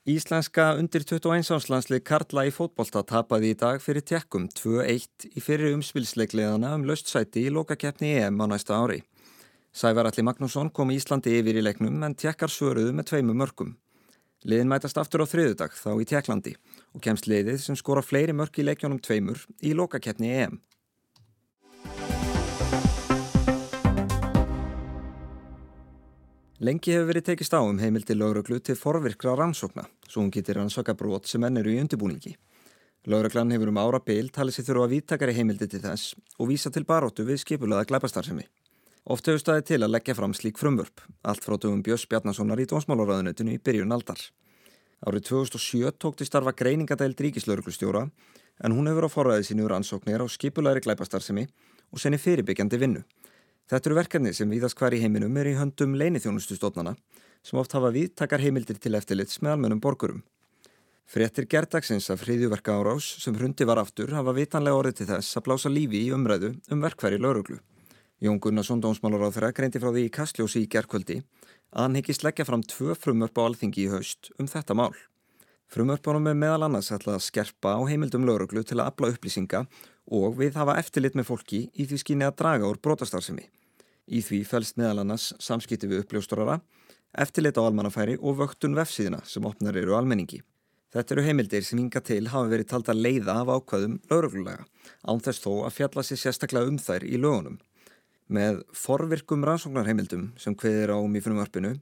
Íslenska 0.07 0.77
undir 0.79 1.03
21 1.03 1.49
ánslandsli 1.51 1.99
Karla 2.07 2.45
í 2.47 2.53
fótbolta 2.55 3.01
tapaði 3.03 3.49
í 3.51 3.57
dag 3.59 3.81
fyrir 3.83 4.05
tekkum 4.07 4.45
2-1 4.55 5.27
í 5.35 5.43
fyrir 5.43 5.75
umspilsleikleðana 5.75 6.77
um 6.77 6.85
löstsæti 6.87 7.43
í 7.43 7.51
lokakeppni 7.51 8.13
EM 8.21 8.39
á 8.39 8.47
næsta 8.53 8.79
ári. 8.79 9.01
Sævar 9.75 10.07
Alli 10.07 10.23
Magnússon 10.23 10.71
kom 10.71 10.95
Íslandi 10.95 11.35
yfir 11.41 11.59
í 11.59 11.65
leiknum 11.67 12.07
en 12.07 12.15
tjekkar 12.15 12.55
svöruðu 12.55 12.95
með 12.95 13.09
tveimu 13.11 13.35
mörgum. 13.35 13.75
Liðin 14.47 14.71
mætast 14.71 15.03
aftur 15.03 15.27
á 15.27 15.31
þriðudag 15.33 15.75
þá 15.75 15.91
í 15.99 16.07
Tjekklandi 16.07 16.55
og 16.95 17.03
kemst 17.03 17.27
liðið 17.27 17.59
sem 17.67 17.75
skora 17.75 18.07
fleiri 18.07 18.31
mörg 18.31 18.63
í 18.63 18.69
leikjónum 18.69 19.03
tveimur 19.03 19.43
í 19.59 19.75
lokakeppni 19.75 20.31
EM. 20.39 20.61
Lengi 26.57 26.95
hefur 26.95 27.11
verið 27.11 27.25
tekist 27.27 27.53
á 27.53 27.61
um 27.61 27.77
heimildi 27.77 28.15
lauruglu 28.17 28.57
til 28.65 28.79
forvirkra 28.81 29.35
rannsókna, 29.37 29.83
svo 30.09 30.23
hún 30.23 30.31
getur 30.33 30.57
rannsaka 30.57 30.95
brot 30.97 31.29
sem 31.29 31.43
enn 31.45 31.61
eru 31.61 31.69
í 31.69 31.83
undirbúningi. 31.83 32.33
Lauruglan 33.13 33.53
hefur 33.53 33.69
um 33.69 33.81
ára 33.83 34.01
byl 34.01 34.31
talið 34.33 34.57
sér 34.57 34.67
þurfa 34.71 34.87
vittakari 34.95 35.35
heimildi 35.37 35.69
til 35.69 35.83
þess 35.85 36.15
og 36.39 36.49
vísa 36.49 36.73
til 36.73 36.87
baróttu 36.89 37.27
við 37.29 37.43
skipulaða 37.43 37.85
glæpastarsemi. 37.91 38.47
Oft 39.05 39.29
hefur 39.29 39.43
staðið 39.43 39.69
til 39.69 39.81
að 39.83 39.93
leggja 39.99 40.17
fram 40.17 40.33
slík 40.33 40.57
frumvörp, 40.57 41.05
allt 41.29 41.45
frá 41.45 41.59
dögum 41.61 41.85
Björns 41.85 42.09
Bjarnasonar 42.09 42.65
í 42.65 42.69
dónsmálaráðunetinu 42.73 43.53
í 43.53 43.61
byrjun 43.61 43.93
aldar. 43.93 44.17
Árið 45.05 45.29
2007 45.29 45.93
tók 46.01 46.17
til 46.17 46.31
starfa 46.31 46.57
greiningadæld 46.57 47.21
ríkislauruglustjóra 47.21 48.07
en 48.65 48.73
hún 48.73 48.89
hefur 48.89 49.05
á 49.05 49.11
forræðið 49.13 49.51
sínu 49.51 49.69
rannsóknir 49.69 50.25
á 50.25 50.27
skipulagri 50.33 50.89
glæpastarsemi 50.89 51.51
og 51.93 52.01
senni 52.01 52.17
fyrirbyggjandi 52.17 52.81
vinnu. 52.81 53.05
Þetta 53.67 53.89
eru 53.91 53.97
verkefni 53.99 54.31
sem 54.31 54.51
víðast 54.51 54.79
hver 54.79 54.95
í 54.95 55.01
heiminum 55.03 55.37
er 55.41 55.49
í 55.51 55.57
höndum 55.59 55.97
leinithjónustustofnana 55.99 56.93
sem 57.43 57.59
oft 57.59 57.73
hafa 57.75 57.91
viðtakar 57.95 58.43
heimildir 58.45 58.79
til 58.79 58.95
eftirlits 58.95 59.41
með 59.43 59.57
almennum 59.57 59.81
borgurum. 59.83 60.21
Frettir 61.07 61.49
gerdagsins 61.51 62.07
af 62.15 62.23
hriðjuverka 62.23 62.77
árás 62.79 63.09
sem 63.23 63.35
hrundi 63.35 63.67
var 63.67 63.81
aftur 63.83 64.15
hafa 64.15 64.35
vitanlega 64.39 64.79
orðið 64.79 65.01
til 65.01 65.09
þess 65.11 65.39
að 65.39 65.45
blása 65.49 65.73
lífi 65.73 66.05
í 66.07 66.13
umræðu 66.15 66.53
um 66.71 66.87
verkfæri 66.87 67.19
lauruglu. 67.19 67.59
Jón 68.23 68.39
Gunnarsson, 68.43 68.81
dómsmálar 68.81 69.27
á 69.27 69.35
þeirra, 69.35 69.51
greindi 69.53 69.83
frá 69.83 69.91
því 69.91 70.07
í 70.07 70.15
Kastljósi 70.15 70.63
í 70.63 70.71
gerðkvöldi 70.71 71.19
að 71.75 71.83
hann 71.83 71.99
higgist 71.99 72.23
leggja 72.23 72.47
fram 72.47 72.63
tvö 72.63 72.95
frumörp 72.95 73.35
á 73.35 73.47
alþingi 73.51 73.89
í 73.89 73.91
haust 73.91 74.31
um 74.39 74.47
þetta 74.47 74.79
mál. 74.79 74.95
Frumörpunum 75.67 76.31
er 76.31 76.39
meðal 76.39 76.69
annars 76.69 76.93
ætlað 76.95 77.19
að 77.19 77.27
skerpa 77.27 77.75
á 77.75 77.83
heimildum 77.91 78.27
lauruglu 78.27 78.63
til 78.63 78.79
að 78.79 78.93
afla 78.93 79.11
upplýsinga 79.11 79.65
og 80.07 80.37
við 80.39 80.57
hafa 80.61 80.79
eftirlit 80.81 81.17
með 81.19 81.31
fólki 81.31 81.61
í 81.75 81.87
því 81.87 82.01
skynni 82.03 82.27
að 82.27 82.37
draga 82.41 82.69
úr 82.71 82.81
brotastarfsemi. 82.83 83.47
Í 84.07 84.23
því 84.23 84.43
fælst 84.47 84.77
meðal 84.79 85.03
annars 85.03 85.33
samskipti 85.43 85.89
við 85.91 86.05
uppljóstorara, 86.05 86.61
eftirlit 87.17 87.59
á 87.59 87.67
almannafæri 87.67 88.19
og 88.21 88.39
vöktun 88.39 88.77
vefsíðina 88.79 89.23
sem 89.27 89.47
opnar 89.49 89.77
eru 89.77 89.97
almenningi. 89.99 90.43
Þetta 90.95 91.17
eru 91.17 91.25
heimildir 91.27 91.65
sem 91.67 91.81
hinga 91.81 92.01
til 92.01 92.29
hafa 92.31 92.49
verið 92.49 92.71
talt 92.71 92.89
að 92.93 93.03
leiða 93.03 93.41
af 93.41 93.51
ákvæðum 93.51 93.97
lauruglulega, 94.11 94.63
án 95.03 95.21
þess 95.21 95.43
þó 95.43 95.51
að 95.67 95.75
fjalla 95.81 96.05
sér 96.07 96.21
sérstaklega 96.23 96.71
um 96.71 96.79
þær 96.79 97.05
í 97.05 97.19
lögunum. 97.19 97.59
Með 98.27 98.63
forvirkum 98.75 99.45
rannsóknarheimildum 99.47 100.31
sem 100.39 100.55
hveðir 100.55 100.95
á 100.95 100.99
um 100.99 101.19
í 101.19 101.23
frumvarpinu 101.23 101.75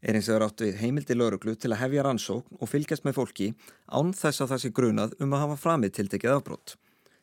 er 0.00 0.16
eins 0.16 0.28
og 0.28 0.36
er 0.36 0.44
átt 0.46 0.62
við 0.64 0.78
heimildi 0.80 1.16
lauruglu 1.16 1.56
til 1.56 1.72
að 1.72 1.82
hefja 1.82 2.04
rannsókn 2.06 2.60
og 2.60 2.70
fylgjast 2.70 3.04
með 3.04 3.18
fólki 3.18 3.50
án 3.88 4.14
þess 4.16 4.44
að 4.44 4.52
það 4.52 4.62
sé 4.62 4.70
grunað 4.76 5.18
um 5.20 5.34
að 5.34 5.44
hafa 5.44 5.58
framið 5.64 5.96
tiltekið 5.98 6.36
afbrót. 6.36 6.76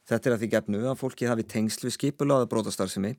Þetta 0.07 0.29
er 0.29 0.35
að 0.35 0.43
því 0.43 0.49
gefnu 0.53 0.81
að 0.87 0.99
fólki 1.01 1.27
hafi 1.27 1.43
tengsl 1.43 1.87
við 1.87 1.95
skipulaða 1.97 2.47
brótastarfsemi 2.51 3.13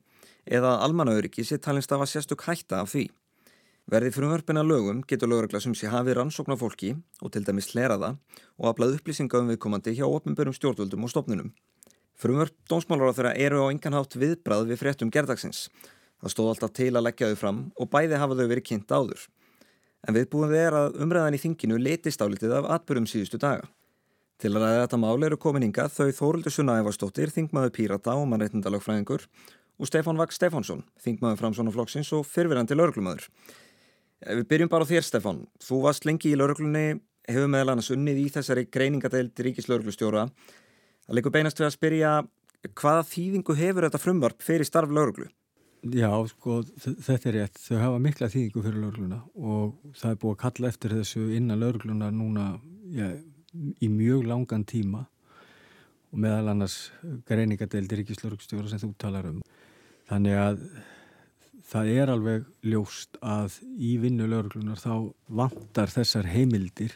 eða 0.49 0.75
að 0.75 0.85
almannauriki 0.87 1.45
sé 1.45 1.59
talist 1.61 1.91
af 1.93 2.01
að 2.01 2.11
sérstök 2.13 2.45
hætta 2.47 2.81
af 2.81 2.93
því. 2.93 3.05
Verði 3.89 4.13
frumvarpina 4.13 4.63
lögum 4.65 5.03
getur 5.09 5.29
lögregla 5.29 5.61
sem 5.61 5.75
sé 5.77 5.89
hafi 5.89 6.13
rannsókn 6.17 6.53
á 6.53 6.57
fólki 6.57 6.95
og 7.21 7.33
til 7.33 7.45
dæmis 7.45 7.71
hleraða 7.73 8.15
og 8.57 8.71
aflað 8.71 8.97
upplýsinga 8.97 9.41
um 9.41 9.49
viðkomandi 9.53 9.95
hjá 9.97 10.05
opnbörum 10.09 10.57
stjórnvöldum 10.57 11.05
og 11.05 11.13
stopnunum. 11.13 11.53
Frumvarp 12.17 12.53
dónsmálar 12.69 13.13
á 13.13 13.17
þeirra 13.17 13.37
eru 13.37 13.65
á 13.65 13.71
enganhátt 13.71 14.17
viðbrað 14.17 14.69
við 14.69 14.81
fréttum 14.81 15.13
gerdagsins. 15.13 15.67
Það 16.21 16.33
stóð 16.33 16.53
alltaf 16.53 16.73
til 16.77 16.93
að 16.93 17.05
leggja 17.05 17.29
þau 17.31 17.41
fram 17.43 17.61
og 17.77 17.89
bæði 17.93 18.21
hafa 18.21 18.37
þau 18.37 18.49
verið 18.49 18.67
kynnt 18.69 18.93
áður 18.93 19.29
en 20.07 20.15
viðbúin 20.15 20.51
við 20.51 20.63
er 20.63 20.77
að 20.77 20.97
umræðan 21.03 21.35
í 21.35 21.41
þinginu 21.41 21.79
letist 21.81 22.21
álitið 22.23 22.55
af 22.59 22.69
atbyrjum 22.77 23.07
síðustu 23.09 23.39
daga. 23.41 23.67
Til 24.39 24.53
að 24.53 24.63
ræða 24.63 24.83
þetta 24.85 24.97
máli 25.03 25.27
eru 25.27 25.37
komin 25.41 25.65
hinga 25.65 25.89
þau 25.91 26.13
Þórildur 26.15 26.53
Sunna 26.55 26.77
Evarstóttir, 26.79 27.31
þingmaður 27.35 27.73
Pírata 27.75 28.13
og 28.15 28.29
mannreitndalagfræðingur 28.31 29.25
og 29.79 29.89
Stefán 29.89 30.19
Vag 30.19 30.31
Stefánsson, 30.31 30.85
þingmaður 31.03 31.41
Framsvonaflokksins 31.41 32.11
og 32.15 32.23
fyrfirandi 32.27 32.77
lauruglumöður. 32.79 33.25
Við 34.39 34.45
byrjum 34.47 34.71
bara 34.71 34.87
á 34.87 34.91
þér 34.91 35.03
Stefán. 35.07 35.41
Þú 35.59 35.81
varst 35.83 36.07
lengi 36.07 36.31
í 36.31 36.37
lauruglunni, 36.39 37.01
hefur 37.27 37.51
meðal 37.51 37.73
annars 37.73 37.91
unnið 37.91 38.21
í 38.21 38.27
þessari 38.37 38.63
greiningadeild 38.71 39.43
ríkislauruglustjóra. 39.43 40.29
Það 41.03 41.19
leikur 41.19 41.35
beinast 41.35 41.59
við 41.59 41.67
að 41.67 41.75
spyrja 41.75 42.13
hvaða 42.79 43.03
þýðingu 43.11 43.55
hefur 43.59 43.87
þetta 43.87 44.01
frumvarp 44.03 44.43
fyrir 44.43 44.67
starf 44.67 44.91
lauruglu? 44.91 45.27
Já, 45.83 46.11
sko, 46.27 46.61
þetta 46.79 47.29
er 47.31 47.37
rétt. 47.37 47.59
Þau 47.63 47.77
hafa 47.79 47.99
mikla 48.03 48.31
þýðingu 48.31 48.63
fyrir 48.63 48.81
laurugluna 48.83 49.19
og 49.35 49.75
það 49.99 50.15
er 50.15 50.21
búið 50.23 50.33
að 50.35 50.41
kalla 50.43 50.71
eftir 50.71 50.95
þessu 50.95 51.27
innan 51.35 51.61
laurugluna 51.63 52.09
núna 52.11 52.47
já, 52.91 53.13
í 53.55 53.89
mjög 53.91 54.27
langan 54.29 54.65
tíma 54.67 55.05
og 56.09 56.21
meðal 56.21 56.53
annars 56.53 56.77
greiningadeildir 57.29 58.01
ríkislaurugstjóra 58.01 58.71
sem 58.71 58.81
þú 58.81 58.93
talar 59.01 59.29
um. 59.29 59.41
Þannig 60.09 60.39
að 60.41 60.63
það 61.69 61.91
er 61.93 62.11
alveg 62.13 62.47
ljóst 62.65 63.19
að 63.21 63.59
í 63.77 63.97
vinnu 64.01 64.25
lauruglunar 64.29 64.81
þá 64.81 65.11
vantar 65.41 65.93
þessar 65.93 66.29
heimildir 66.31 66.95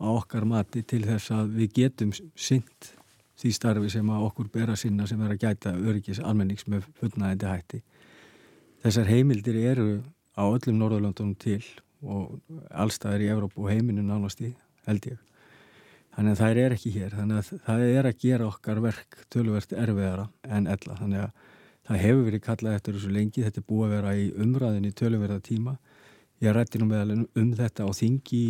á 0.00 0.08
okkar 0.08 0.46
mati 0.48 0.82
til 0.82 1.02
þess 1.04 1.34
að 1.36 1.52
við 1.58 1.76
getum 1.82 2.14
synd 2.16 2.94
því 3.40 3.52
starfi 3.56 3.92
sem 3.92 4.08
að 4.12 4.24
okkur 4.28 4.48
bera 4.52 4.76
sinna 4.76 5.06
sem 5.08 5.20
er 5.24 5.34
að 5.34 5.44
gæta 5.44 5.74
öryggis 5.76 6.20
almennings 6.24 6.66
með 6.68 6.88
fullnæðandi 7.00 7.48
hætti. 7.48 7.82
Þessar 8.80 9.12
heimildir 9.12 9.60
eru 9.60 9.88
á 10.36 10.44
öllum 10.48 10.80
Norðurlandunum 10.80 11.36
til 11.40 11.62
og 12.00 12.38
allstaðar 12.72 13.24
í 13.24 13.32
Evrópu 13.32 13.66
og 13.66 13.72
heiminu 13.72 14.04
nánast 14.04 14.40
í 14.44 14.54
held 14.86 15.12
ég. 15.12 15.29
Þannig 16.20 16.34
að 16.34 16.40
það 16.42 16.58
er 16.60 16.74
ekki 16.76 16.90
hér. 16.92 17.14
Þannig 17.16 17.38
að 17.40 17.62
það 17.64 17.82
er 17.88 18.08
að 18.10 18.18
gera 18.20 18.48
okkar 18.50 18.80
verk 18.84 19.20
tölverst 19.32 19.70
erfiðara 19.72 20.26
en 20.52 20.66
ella. 20.68 20.96
Þannig 20.98 21.22
að 21.24 21.46
það 21.88 22.02
hefur 22.04 22.26
verið 22.26 22.42
kallað 22.44 22.76
eftir 22.76 22.98
þessu 22.98 23.12
lengi. 23.14 23.44
Þetta 23.46 23.62
er 23.62 23.66
búið 23.70 23.86
að 23.86 23.94
vera 23.96 24.12
í 24.20 24.26
umræðinni 24.44 24.92
tölverða 25.00 25.38
tíma. 25.46 25.78
Ég 26.44 26.56
rætti 26.56 26.80
nú 26.80 26.90
meðal 26.90 27.22
um 27.24 27.48
þetta 27.56 27.88
á 27.88 27.90
þingi, 27.96 28.44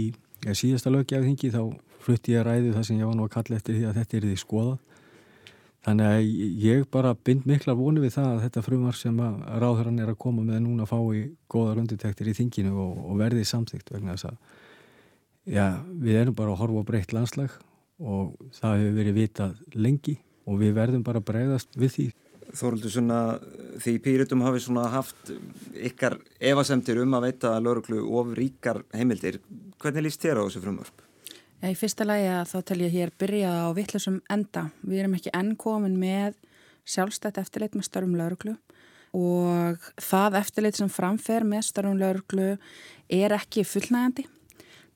ég 0.49 0.59
síðasta 0.59 0.91
löggefi 0.91 1.31
þingi 1.31 1.53
þá 1.55 1.63
flutti 2.03 2.35
ég 2.35 2.43
að 2.43 2.49
ræði 2.51 2.75
það 2.75 2.89
sem 2.89 2.99
ég 2.99 3.07
var 3.07 3.17
nú 3.19 3.29
að 3.29 3.35
kalla 3.37 3.61
eftir 3.61 3.79
því 3.79 3.87
að 3.87 3.97
þetta 4.01 4.19
er 4.19 4.27
því 4.27 4.37
skoðað 4.41 4.79
Þannig 5.81 6.07
að 6.13 6.27
ég 6.61 6.83
bara 6.93 7.15
bind 7.17 7.47
mikla 7.49 7.73
vonu 7.77 8.03
við 8.03 8.19
það 8.19 8.27
að 8.35 8.43
þetta 8.45 8.63
frumvar 8.67 8.97
sem 8.99 9.21
að 9.25 9.37
ráðhöran 9.63 10.01
er 10.03 10.11
að 10.13 10.19
koma 10.21 10.43
með 10.45 10.59
núna 10.67 10.85
að 10.85 10.91
fá 10.91 10.99
í 11.17 11.23
góðar 11.49 11.81
undirtektir 11.81 12.29
í 12.29 12.35
þinginu 12.37 12.75
og, 12.83 12.99
og 13.09 13.21
verði 13.23 13.47
samþygt 13.49 13.95
vegna 13.95 14.17
þess 14.17 14.29
að 14.29 14.59
já, 15.49 15.81
við 15.87 16.23
erum 16.23 16.37
bara 16.37 16.55
að 16.55 16.63
horfa 16.63 16.83
á 16.83 16.89
breytt 16.91 17.15
landslag 17.17 17.55
og 18.01 18.35
það 18.57 18.81
hefur 18.81 18.97
verið 18.97 19.19
vitað 19.19 19.61
lengi 19.77 20.17
og 20.49 20.59
við 20.61 20.75
verðum 20.79 21.05
bara 21.07 21.21
að 21.21 21.29
breyðast 21.31 21.79
við 21.79 21.95
því. 21.97 22.07
Þóruldur, 22.51 22.91
svona, 22.91 23.19
því 23.79 23.93
Píritum 24.03 24.41
hafi 24.43 24.65
haft 24.91 25.31
ykkar 25.77 26.17
evasemtir 26.41 26.99
um 26.99 27.15
að 27.15 27.29
veita 27.29 27.53
lauruglu 27.63 28.03
of 28.19 28.33
ríkar 28.35 28.83
heimildir, 28.93 29.39
hvernig 29.79 30.09
líst 30.09 30.25
þér 30.25 30.43
á 30.43 30.47
þessu 30.49 30.65
frumvarp? 30.65 31.05
Já, 31.61 31.69
í 31.69 31.77
fyrsta 31.77 32.07
lagi 32.09 32.27
að 32.33 32.49
þá 32.51 32.59
tel 32.67 32.81
ég 32.81 32.95
hér 32.97 33.11
byrja 33.21 33.53
á 33.53 33.69
vittlusum 33.77 34.19
enda. 34.33 34.71
Við 34.81 35.03
erum 35.03 35.15
ekki 35.19 35.33
enn 35.37 35.55
komin 35.61 35.99
með 36.01 36.35
sjálfstætt 36.89 37.39
eftirlit 37.39 37.77
með 37.77 37.87
störfum 37.87 38.17
lauruglu 38.19 38.57
og 39.15 39.91
það 40.01 40.39
eftirlit 40.41 40.79
sem 40.79 40.91
framfer 40.91 41.45
með 41.47 41.67
störfum 41.69 42.01
lauruglu 42.01 42.55
er 43.13 43.35
ekki 43.37 43.67
fullnægandi. 43.69 44.25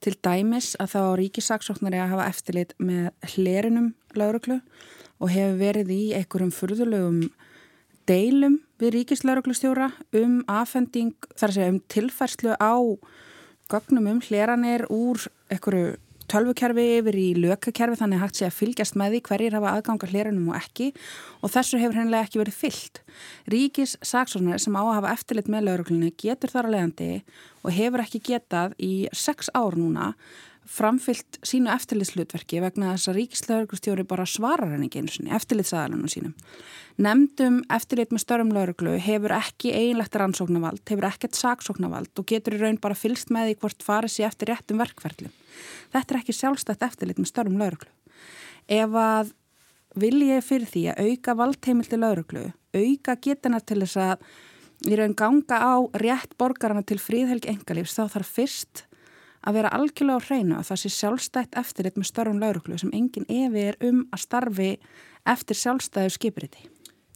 Til 0.03 0.13
dæmis 0.25 0.73
að 0.81 0.91
þá 0.93 1.01
ríkisaksóknari 1.21 2.01
að 2.01 2.11
hafa 2.13 2.29
eftirlit 2.29 2.75
með 2.77 3.09
hlerinum 3.35 3.93
lauruglu 4.17 4.59
og 5.19 5.31
hefur 5.31 5.59
verið 5.59 5.91
í 5.95 6.01
einhverjum 6.17 6.53
furðulegum 6.53 7.19
deilum 8.09 8.59
við 8.81 8.99
ríkislauruglustjóra 8.99 9.89
um 10.19 10.41
afhending, 10.51 11.15
þar 11.33 11.49
að 11.49 11.57
segja 11.57 11.73
um 11.73 11.81
tilfærslu 11.89 12.57
á 12.59 12.75
gögnum 13.71 14.11
um 14.11 14.21
hleranir 14.21 14.85
úr 14.93 15.25
einhverju 15.49 15.95
tölvukerfi 16.31 16.85
yfir 16.99 17.17
í 17.19 17.27
lökakerfi 17.37 17.99
þannig 17.99 18.21
hægt 18.23 18.39
sé 18.39 18.47
að 18.47 18.57
fylgjast 18.59 18.97
með 18.99 19.15
því 19.15 19.21
hverjir 19.29 19.57
hafa 19.57 19.73
aðganga 19.75 20.09
hlérunum 20.11 20.49
og 20.51 20.57
ekki 20.59 20.89
og 21.41 21.53
þessu 21.53 21.81
hefur 21.81 21.99
hennilega 21.99 22.27
ekki 22.27 22.41
verið 22.41 22.57
fyllt. 22.63 23.01
Ríkis 23.51 23.95
saksóknar 24.05 24.61
sem 24.63 24.75
á 24.77 24.83
að 24.83 24.95
hafa 24.97 25.13
eftirlit 25.13 25.51
með 25.51 25.67
lauruglunni 25.69 26.11
getur 26.17 26.53
þar 26.53 26.69
að 26.69 26.75
leiðandi 26.75 27.11
og 27.63 27.77
hefur 27.77 28.05
ekki 28.05 28.23
getað 28.31 28.75
í 28.81 28.93
sex 29.13 29.51
ár 29.53 29.77
núna 29.79 30.13
framfyllt 30.65 31.39
sínu 31.45 31.69
eftirlitslutverki 31.73 32.61
vegna 32.63 32.93
þess 32.95 33.11
að 33.11 33.17
ríkislauruglustjóri 33.19 34.05
bara 34.09 34.25
svarar 34.29 34.73
henni 34.73 34.89
ekki 34.89 35.03
einu 35.03 35.13
sinni, 35.13 35.33
eftirlitsaðalunum 35.35 36.09
sínum. 36.11 36.33
Nemndum 37.01 37.59
eftirlit 37.75 38.13
með 38.15 38.23
störum 38.23 38.53
lauruglu 38.55 38.95
hefur 39.03 39.35
ekki 39.35 39.73
eiginlegt 39.75 40.15
rannsóknavald, 40.17 40.81
hefur 40.89 41.09
ekkert 41.09 41.37
saksóknavald 41.37 42.21
og 42.21 42.27
getur 42.31 42.55
í 42.57 42.61
raun 42.61 42.79
bara 42.81 42.97
fylst 42.97 43.33
með 43.35 43.51
því 43.51 43.57
hvort 43.61 43.85
farið 43.85 44.15
sér 44.15 44.29
eftir 44.29 44.51
réttum 44.51 44.81
verkverðlum. 44.81 45.33
Þetta 45.93 46.15
er 46.15 46.21
ekki 46.21 46.37
sjálfstætt 46.39 46.87
eftirlit 46.87 47.21
með 47.21 47.31
störum 47.31 47.59
lauruglu. 47.61 47.91
Ef 48.71 48.97
að 48.97 49.35
vil 49.95 50.17
ég 50.27 50.43
fyrir 50.43 50.71
því 50.71 50.87
að 50.91 51.11
auka 51.11 51.37
valdheimildi 51.39 52.01
lauruglu, 52.01 52.49
auka 52.75 53.15
getana 53.21 53.61
til 53.61 53.81
þess 53.83 54.01
að 54.01 54.25
í 54.89 54.97
raun 54.97 55.15
ganga 55.17 55.59
á 55.61 55.75
rétt 56.01 56.35
borgarana 56.39 56.83
til 56.83 56.99
fríðhelgi 56.99 57.53
engalífs 57.53 57.95
þá 57.95 58.07
þarf 58.17 58.33
fyrst 58.39 58.85
að 59.45 59.57
vera 59.59 59.73
algjörlega 59.77 60.21
á 60.21 60.25
hreinu 60.25 60.57
að 60.57 60.69
það 60.69 60.81
sé 60.81 60.91
sjálfstætt 60.95 61.57
eftirlit 61.61 61.99
með 61.99 62.09
störfum 62.09 62.41
lauruglu 62.41 62.79
sem 62.81 62.93
enginn 62.97 63.27
evi 63.29 63.67
er 63.69 63.77
um 63.85 64.03
að 64.11 64.23
starfi 64.25 64.71
eftir 65.25 65.59
sjálfstæðu 65.59 66.13
skipuriti. 66.15 66.65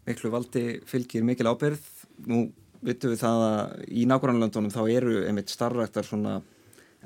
Miklu 0.08 0.32
valdi 0.34 0.64
fylgir 0.90 1.26
mikil 1.26 1.50
ábyrð. 1.50 1.82
Nú 2.30 2.48
vitum 2.86 3.14
við 3.14 3.22
það 3.24 3.44
að 3.48 3.76
í 3.92 4.06
nákvæmlandunum 4.10 4.74
þá 4.74 4.82
eru 4.88 5.20
einmitt 5.28 5.52
starfræktar 5.52 6.08
svona 6.08 6.40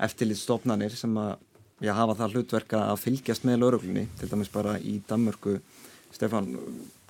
eftirlitstofnanir 0.04 0.94
sem 0.96 1.12
að 1.18 1.34
já, 1.82 1.92
hafa 1.96 2.16
það 2.18 2.36
hlutverka 2.36 2.82
að 2.90 3.02
fylgjast 3.02 3.46
með 3.46 3.60
lauruglunni, 3.62 4.06
til 4.18 4.30
dæmis 4.30 4.52
bara 4.52 4.76
í 4.78 4.98
Danmörku. 5.08 5.58
Stefan, 6.14 6.52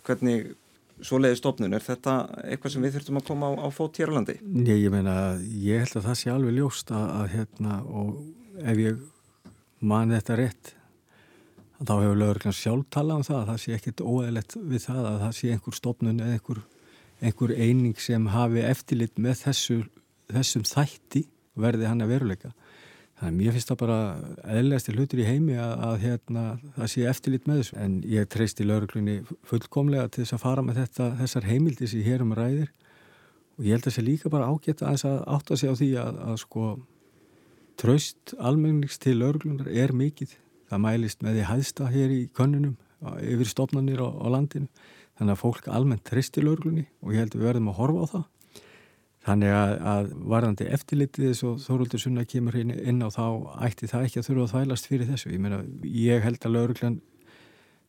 hvernig 0.05 0.55
svoleiði 1.03 1.41
stofnun, 1.41 1.75
er 1.75 1.83
þetta 1.83 2.15
eitthvað 2.45 2.75
sem 2.75 2.85
við 2.85 2.97
þurftum 2.97 3.19
að 3.21 3.27
koma 3.31 3.51
á, 3.51 3.53
á 3.67 3.69
fót 3.75 3.99
hér 3.99 4.13
á 4.15 4.17
landi? 4.19 4.37
Nei, 4.45 4.77
ég 4.79 4.93
meina, 4.95 5.17
ég 5.43 5.83
held 5.83 5.99
að 5.99 6.09
það 6.09 6.21
sé 6.21 6.33
alveg 6.33 6.57
ljóst 6.59 6.93
að, 6.95 7.07
að 7.19 7.27
hérna, 7.35 7.81
og 7.91 8.63
ef 8.63 8.83
ég 8.83 9.03
man 9.85 10.15
þetta 10.15 10.39
rétt, 10.41 10.75
þá 11.85 11.95
hefur 11.99 12.21
lauruglan 12.21 12.57
sjálf 12.57 12.87
talað 12.95 13.21
um 13.21 13.27
það, 13.27 13.41
að 13.41 13.51
það 13.51 13.61
sé 13.65 13.77
ekkit 13.79 14.05
óæðilegt 14.05 14.57
við 14.63 14.85
það 14.87 15.09
að 15.11 15.19
það 15.25 15.37
sé 15.39 15.53
einhver 15.53 15.79
stofnun 15.81 16.23
eða 16.23 16.39
einhver, 16.39 16.63
einhver 17.21 17.55
eining 17.59 18.01
sem 18.01 18.29
hafi 18.33 18.65
eftirlit 18.65 19.19
með 19.21 19.41
þessu, 19.43 19.81
þessum 20.33 20.69
þætti 20.69 21.27
verði 21.61 21.91
hann 21.91 22.05
að 22.05 22.15
veruleika. 22.15 22.55
Þannig 23.15 23.31
að 23.31 23.37
mér 23.39 23.55
finnst 23.55 23.71
það 23.71 23.81
bara 23.85 23.99
eðlægast 24.59 24.89
til 24.89 24.95
hlutur 24.99 25.21
í 25.23 25.27
heimi 25.29 25.59
að, 25.63 25.75
að 25.87 26.01
hérna, 26.03 26.45
það 26.75 26.89
sé 26.91 27.05
eftirlit 27.07 27.45
með 27.47 27.61
þessu. 27.61 27.77
En 27.85 27.93
ég 28.11 28.31
treysti 28.33 28.67
lauruglunni 28.67 29.15
fullkomlega 29.47 30.09
til 30.11 30.25
þess 30.25 30.35
að 30.35 30.43
fara 30.43 30.65
með 30.67 30.81
þetta, 30.83 31.07
þessar 31.21 31.47
heimildi 31.47 31.91
sem 31.91 32.03
ég 32.03 32.09
hér 32.11 32.25
um 32.25 32.35
ræðir 32.35 32.73
og 33.55 33.69
ég 33.69 33.77
held 33.77 33.85
að 33.85 33.87
það 33.87 33.97
sé 33.97 34.05
líka 34.09 34.33
bara 34.35 34.49
ágætt 34.51 34.83
að 34.83 34.97
þess 34.97 35.09
að 35.13 35.21
átta 35.37 35.61
sig 35.61 35.71
á 35.71 35.75
því 35.79 35.91
að, 36.03 36.19
að 36.27 36.41
sko 36.43 36.65
tröst 37.79 38.35
almennings 38.39 38.99
til 39.03 39.17
lauruglunar 39.21 39.71
er 39.71 39.95
mikið. 39.95 40.35
Það 40.71 40.85
mælist 40.89 41.23
með 41.23 41.39
því 41.39 41.49
hæðsta 41.53 41.89
hér 41.95 42.15
í 42.15 42.21
könnunum 42.35 42.77
yfir 43.23 43.51
stofnanir 43.51 44.03
á, 44.03 44.09
á 44.11 44.27
landinu. 44.35 44.71
Þannig 45.15 45.37
að 45.37 45.43
fólk 45.45 45.67
almennt 45.71 46.07
treysti 46.09 46.43
lauruglunni 46.43 46.89
og 46.99 47.15
ég 47.15 47.23
held 47.23 47.37
að 47.37 47.43
við 47.43 47.51
verðum 47.53 47.71
að 47.71 47.79
horfa 47.79 48.03
á 48.03 48.07
það. 48.15 48.25
Þannig 49.25 49.55
að, 49.57 49.75
að 49.89 50.09
varðandi 50.29 50.67
eftirlitið 50.77 51.31
þess 51.31 51.45
og 51.49 51.61
Þóruldur 51.65 52.03
Sunna 52.03 52.25
kemur 52.29 52.59
inn, 52.61 53.01
á 53.01 53.09
þá 53.09 53.25
ætti 53.65 53.89
það 53.89 54.09
ekki 54.09 54.21
að 54.21 54.27
þurfa 54.27 54.45
að 54.45 54.51
þvælast 54.53 54.89
fyrir 54.91 55.09
þessu. 55.09 55.31
Ég, 55.33 55.41
meina, 55.41 55.61
ég 55.89 56.25
held 56.27 56.45
að 56.45 56.57
lauruglan 56.59 56.99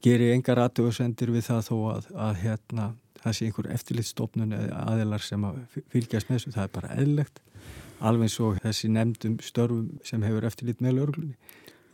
gerir 0.05 0.35
engar 0.35 0.61
aðtöðsendir 0.63 1.33
við 1.35 1.47
það 1.49 1.67
þó 1.67 1.75
að, 1.91 2.07
að 2.27 2.39
hérna, 2.43 2.87
það 3.19 3.35
sé 3.35 3.49
einhver 3.49 3.69
eftirlitstofnun 3.75 4.55
eða 4.55 4.85
aðilar 4.93 5.27
sem 5.27 5.49
að 5.49 5.59
fylgjast 5.91 6.31
með 6.31 6.39
þessu. 6.39 6.55
Það 6.55 6.67
er 6.67 6.73
bara 6.77 6.95
eðlegt, 7.03 7.43
alveg 8.11 8.31
svo 8.31 8.53
þessi 8.61 8.91
nefndum 8.95 9.37
störfum 9.43 9.91
sem 10.07 10.23
hefur 10.23 10.47
eftirlit 10.47 10.83
með 10.85 10.99
lauruglunni. 11.01 11.35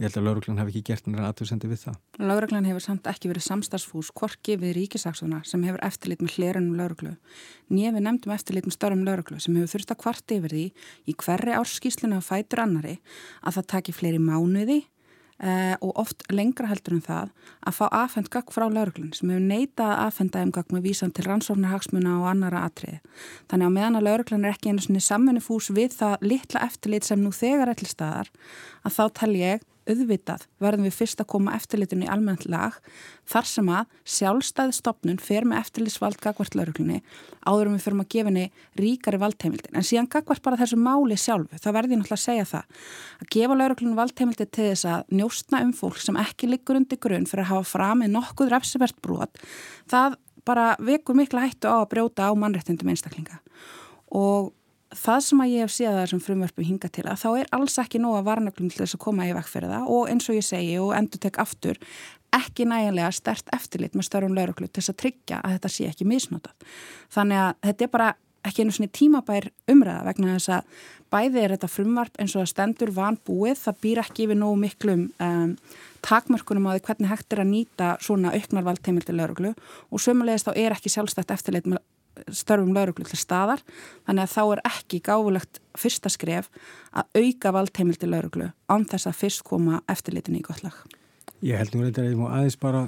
Ég 0.01 0.07
held 0.09 0.17
að 0.17 0.23
lauruglan 0.25 0.57
hef 0.57 0.69
ekki 0.71 0.81
gert 0.81 1.03
náttúrulega 1.05 1.29
aðtöðsendi 1.29 1.67
við 1.69 1.81
það. 1.83 1.97
Lauruglan 2.25 2.65
hefur 2.65 2.81
samt 2.81 3.05
ekki 3.11 3.29
verið 3.29 3.43
samstagsfús 3.45 4.07
korki 4.17 4.55
við 4.57 4.71
ríkisaksuna 4.79 5.43
sem 5.45 5.61
hefur 5.67 5.83
eftirlit 5.85 6.23
með 6.25 6.39
hlerunum 6.39 6.79
lauruglu. 6.79 7.11
Nýja 7.69 7.91
við 7.93 8.07
nefndum 8.07 8.33
eftirlit 8.33 8.65
með 8.65 8.75
störfum 8.79 9.03
lauruglu 9.05 9.37
sem 9.37 9.59
hefur 9.59 9.75
þurft 9.75 9.93
að 9.93 10.01
kvart 10.01 10.33
yfir 10.33 10.55
því 10.57 10.65
í 11.05 11.15
hverri 11.21 11.53
árskísluna 11.53 12.17
á 12.17 12.21
fætur 12.25 12.63
annari 12.65 12.95
að 13.45 13.59
það 13.59 13.69
taki 13.75 13.97
fleiri 13.99 14.25
mánuði 14.25 14.79
eh, 15.37 15.77
og 15.77 15.93
oft 16.01 16.25
lengra 16.33 16.73
heldur 16.73 16.97
en 16.97 17.05
það 17.05 17.37
að 17.61 17.77
fá 17.77 17.85
afhend 18.01 18.33
gagg 18.33 18.49
frá 18.57 18.65
lauruglun 18.73 19.13
sem 19.13 19.29
hefur 19.29 19.49
neitað 19.53 19.93
að 19.99 20.05
afhenda 20.09 20.45
um 20.49 20.57
gagg 20.57 20.73
með 20.73 20.87
vísan 20.89 21.13
til 21.13 21.29
rannsóknarhagsmuna 21.29 22.17
og 22.23 22.31
annara 22.33 22.65
atriði. 22.65 23.03
Þannig 23.53 23.69
að 23.69 23.77
meðan 23.77 24.01
að 24.01 24.09
lauruglan 24.09 24.49
er 24.49 24.57
ekki 24.57 24.73
einu 24.73 25.03
samfunnifús 25.11 25.69
við 25.77 25.99
það 26.01 26.31
litla 26.33 26.65
eftirlit 26.65 27.05
sem 27.05 27.21
nú 27.21 27.29
þegar 27.29 27.77
til 27.77 27.93
staðar 27.93 28.33
að 28.81 28.97
þá 28.97 29.05
tel 29.21 29.35
ég 29.37 29.67
auðvitað 29.89 30.45
verðum 30.61 30.87
við 30.87 30.95
fyrst 30.95 31.21
að 31.23 31.29
koma 31.33 31.55
eftirlitinu 31.57 32.05
í 32.05 32.09
almennt 32.11 32.45
lag 32.49 32.77
þar 33.31 33.49
sem 33.49 33.71
að 33.73 33.97
sjálfstæði 34.15 34.77
stopnun 34.77 35.21
fer 35.21 35.47
með 35.49 35.63
eftirlitsvald 35.63 36.19
gagvart 36.21 36.57
lauruglunni 36.57 37.01
áður 37.41 37.71
um 37.71 37.77
við 37.77 37.85
förum 37.87 38.03
að 38.03 38.09
gefa 38.15 38.31
henni 38.31 38.47
ríkari 38.79 39.21
valdheimildin 39.21 39.77
en 39.77 39.87
síðan 39.87 40.09
gagvart 40.11 40.45
bara 40.45 40.59
þessu 40.61 40.79
máli 40.79 41.17
sjálfu 41.17 41.61
þá 41.61 41.69
verði 41.71 41.97
ég 41.97 42.03
náttúrulega 42.03 42.19
að 42.19 42.25
segja 42.25 42.49
það 42.51 42.81
að 43.21 43.31
gefa 43.37 43.59
lauruglunni 43.61 44.01
valdheimildi 44.01 44.49
til 44.49 44.67
þess 44.71 44.89
að 44.95 45.15
njóstna 45.21 45.63
um 45.65 45.75
fólk 45.77 46.01
sem 46.01 46.19
ekki 46.21 46.51
liggur 46.51 46.81
undir 46.81 47.01
grunn 47.01 47.29
fyrir 47.29 47.47
að 47.47 47.53
hafa 47.55 47.71
framið 47.75 48.13
nokkuð 48.13 48.53
refsivert 48.53 49.01
brot 49.01 49.41
það 49.89 50.19
bara 50.45 50.75
vekur 50.79 51.17
mikla 51.17 51.45
hættu 51.45 51.69
á 51.69 51.81
að 51.81 51.89
brjóta 51.93 52.29
á 52.29 52.31
mannrettindum 52.37 52.89
einstaklinga. 52.91 53.39
Og 54.11 54.51
það 54.97 55.19
sem 55.25 55.43
að 55.43 55.51
ég 55.51 55.65
hef 55.65 55.73
séð 55.75 55.97
það 55.97 56.07
sem 56.11 56.23
frumverfum 56.23 56.67
hinga 56.67 56.89
til 56.91 57.05
að 57.07 57.21
þá 57.21 57.29
er 57.41 57.51
alls 57.57 57.77
ekki 57.81 58.01
nóga 58.01 58.23
varnaglum 58.27 58.71
til 58.71 58.81
þess 58.81 58.97
að 58.97 59.03
koma 59.05 59.27
í 59.29 59.35
vekkferða 59.37 59.83
og 59.87 60.09
eins 60.11 60.27
og 60.29 60.39
ég 60.39 60.47
segi 60.47 60.79
og 60.81 60.95
endur 60.97 61.21
tek 61.23 61.39
aftur 61.41 61.79
ekki 62.35 62.65
nægilega 62.69 63.11
stert 63.15 63.51
eftirlit 63.55 63.95
með 63.97 64.07
störfum 64.07 64.35
lauruglu 64.35 64.67
til 64.67 64.79
þess 64.79 64.93
að 64.93 64.99
tryggja 65.03 65.39
að 65.41 65.55
þetta 65.57 65.71
sé 65.71 65.87
ekki 65.91 66.07
misnotað. 66.07 66.75
Þannig 67.11 67.43
að 67.43 67.53
þetta 67.67 67.87
er 67.87 67.93
bara 67.95 68.09
ekki 68.47 68.63
einu 68.63 68.73
svona 68.73 68.95
tímabær 68.97 69.47
umræða 69.69 70.05
vegna 70.07 70.35
þess 70.37 70.53
að 70.55 70.83
bæði 71.11 71.41
er 71.43 71.53
þetta 71.55 71.69
frumvarp 71.69 72.19
eins 72.21 72.33
og 72.35 72.41
það 72.41 72.51
stendur 72.53 72.91
van 72.95 73.17
búið, 73.27 73.57
það 73.59 73.81
býr 73.83 74.01
ekki 74.01 74.25
yfir 74.25 74.39
nógu 74.39 74.59
miklum 74.63 75.03
um, 75.21 75.55
takmörkunum 76.07 76.69
á 76.71 76.73
því 76.73 76.83
hvernig 76.87 77.11
hægt 77.11 77.35
er 77.35 77.43
að 77.43 77.51
nýta 77.51 77.89
svona 78.01 78.33
auknarvaldteimildi 78.37 79.15
lauruglu 79.17 79.53
og 79.91 80.01
sömulegist 80.01 80.47
þá 80.47 80.55
er 80.55 80.77
ekki 80.77 80.93
sjálfstætt 80.93 81.35
eftirlit 81.35 81.67
með 81.69 81.83
störfum 82.31 82.73
lauruglu 82.75 83.05
til 83.07 83.19
staðar 83.19 83.61
þannig 84.07 84.25
að 84.25 84.33
þá 84.33 84.41
er 84.43 84.63
ekki 84.71 85.01
gáfulegt 85.05 85.61
fyrsta 85.79 86.11
skref 86.11 86.49
að 86.91 87.21
auka 87.21 87.53
valdheimildi 87.55 88.09
lauruglu 88.09 88.49
án 88.71 88.87
þess 88.89 89.09
að 89.09 89.19
fyrst 89.21 89.45
koma 89.47 89.81
eftirlitin 89.91 90.39
í 90.39 90.43
gott 90.45 90.63
lag. 90.65 90.75
Ég 91.41 91.57
held 91.57 91.75
nú 91.75 91.85
reyndar 91.85 92.05
að 92.05 92.11
ég 92.11 92.19
má 92.19 92.27
aðeins 92.29 92.59
bara 92.61 92.83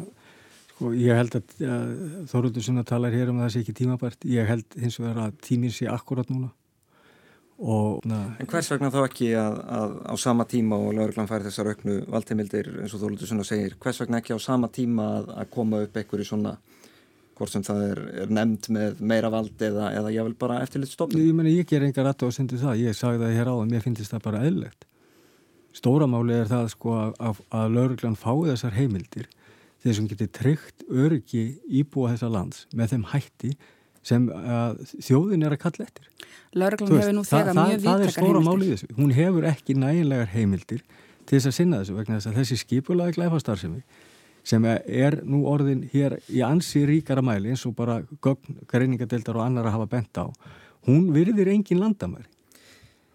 sko, 0.73 0.91
ég 0.97 1.17
held 1.17 1.37
að, 1.39 1.55
að 1.67 1.93
Þoruldur 2.31 2.65
sem 2.65 2.83
talar 2.85 3.15
hér 3.15 3.31
um 3.31 3.39
að 3.39 3.47
það 3.47 3.55
sé 3.55 3.63
ekki 3.63 3.77
tímabært 3.79 4.27
ég 4.29 4.49
held 4.49 4.77
hins 4.81 4.99
vegar 4.99 5.23
að 5.27 5.39
tíminn 5.47 5.73
sé 5.73 5.89
akkurat 5.91 6.29
núna 6.33 6.51
Og, 7.63 8.01
en 8.09 8.47
hvers 8.49 8.67
vegna 8.73 8.89
þá 8.91 9.03
ekki 9.05 9.27
að, 9.37 9.59
að 9.71 9.91
á 10.09 10.13
sama 10.19 10.43
tíma 10.49 10.79
og 10.81 10.95
lauruglan 10.97 11.29
fær 11.29 11.45
þessar 11.45 11.69
auknu 11.69 11.99
valdheimildir 12.11 12.69
eins 12.81 12.95
og 12.97 13.03
Þoruldur 13.03 13.29
svona 13.29 13.45
segir 13.47 13.75
hvers 13.79 14.01
vegna 14.01 14.19
ekki 14.19 14.33
á 14.35 14.39
sama 14.41 14.67
tíma 14.73 15.05
að, 15.19 15.29
að 15.37 15.51
koma 15.53 15.83
upp 15.85 15.99
einhverju 16.01 16.27
svona 16.27 16.55
hvort 17.37 17.53
sem 17.53 17.65
það 17.65 17.83
er, 17.89 18.01
er 18.23 18.33
nefnd 18.37 18.69
með 18.75 19.03
meira 19.11 19.29
vald 19.33 19.61
eða, 19.65 19.91
eða 19.99 20.13
ég 20.13 20.27
vil 20.27 20.35
bara 20.39 20.61
eftirlit 20.63 20.93
stofn 20.93 21.17
Ég 21.17 21.35
menna 21.35 21.53
ég 21.53 21.67
ger 21.69 21.85
engar 21.85 22.09
aðtöð 22.11 22.29
að 22.29 22.35
syndi 22.37 22.59
það. 22.61 22.81
Ég 22.83 22.97
sagði 22.97 23.23
það 23.23 23.37
hér 23.39 23.51
á 23.51 23.55
að 23.55 23.69
mér 23.71 23.85
finnst 23.85 24.13
það 24.13 24.25
bara 24.27 24.43
eðlegt 24.47 24.89
Stóramáli 25.73 26.35
er 26.37 26.49
það 26.51 26.67
sko 26.75 26.97
að, 26.99 27.13
að, 27.17 27.39
að 27.57 27.71
lauruglan 27.77 28.17
fái 28.19 28.35
þessar 28.51 28.75
heimildir 28.77 29.29
þeir 29.83 29.95
sem 29.97 30.09
getur 30.11 30.29
tryggt 30.37 30.83
öryggi 30.87 31.45
íbúa 31.81 32.13
þessa 32.13 32.29
lands 32.31 32.67
með 32.77 32.93
þeim 32.93 33.07
hætti 33.13 33.53
sem 34.03 34.27
þjóðin 34.99 35.45
er 35.47 35.55
að 35.55 35.61
kalla 35.63 35.87
eftir. 35.87 36.09
Lauruglan 36.53 36.99
hefur 36.99 37.17
nú 37.17 37.25
þegar 37.25 37.57
mjög 37.57 37.73
vítakar 37.73 37.73
heimildir 37.73 37.89
Það 37.89 38.05
er 38.05 38.15
stóramáli 38.17 38.67
í 38.67 38.73
þessu, 38.75 38.89
hún 38.99 39.15
hefur 39.17 39.49
ekki 39.49 39.77
nægilegar 39.79 40.31
heimildir 40.35 40.83
til 41.23 41.37
þess 41.39 41.49
að 41.49 41.57
sinna 41.57 41.81
þessu 41.81 41.97
vegna 41.97 42.19
þess 42.19 42.29
að 42.29 42.39
þessi 42.41 42.59
skipulaði 42.61 43.17
glæfastarfsemi 43.17 43.81
sem 43.81 44.02
er 44.51 45.21
nú 45.23 45.45
orðin 45.47 45.85
hér 45.93 46.17
í 46.27 46.43
ansi 46.43 46.83
ríkara 46.85 47.23
mæli 47.23 47.53
eins 47.53 47.65
og 47.65 47.75
bara 47.75 48.01
greiningadeildar 48.67 49.39
og 49.39 49.45
annar 49.45 49.69
að 49.69 49.77
hafa 49.77 49.89
bent 49.95 50.19
á. 50.19 50.25
Hún 50.87 51.13
virðir 51.15 51.47
engin 51.53 51.79
landamæri. 51.79 52.27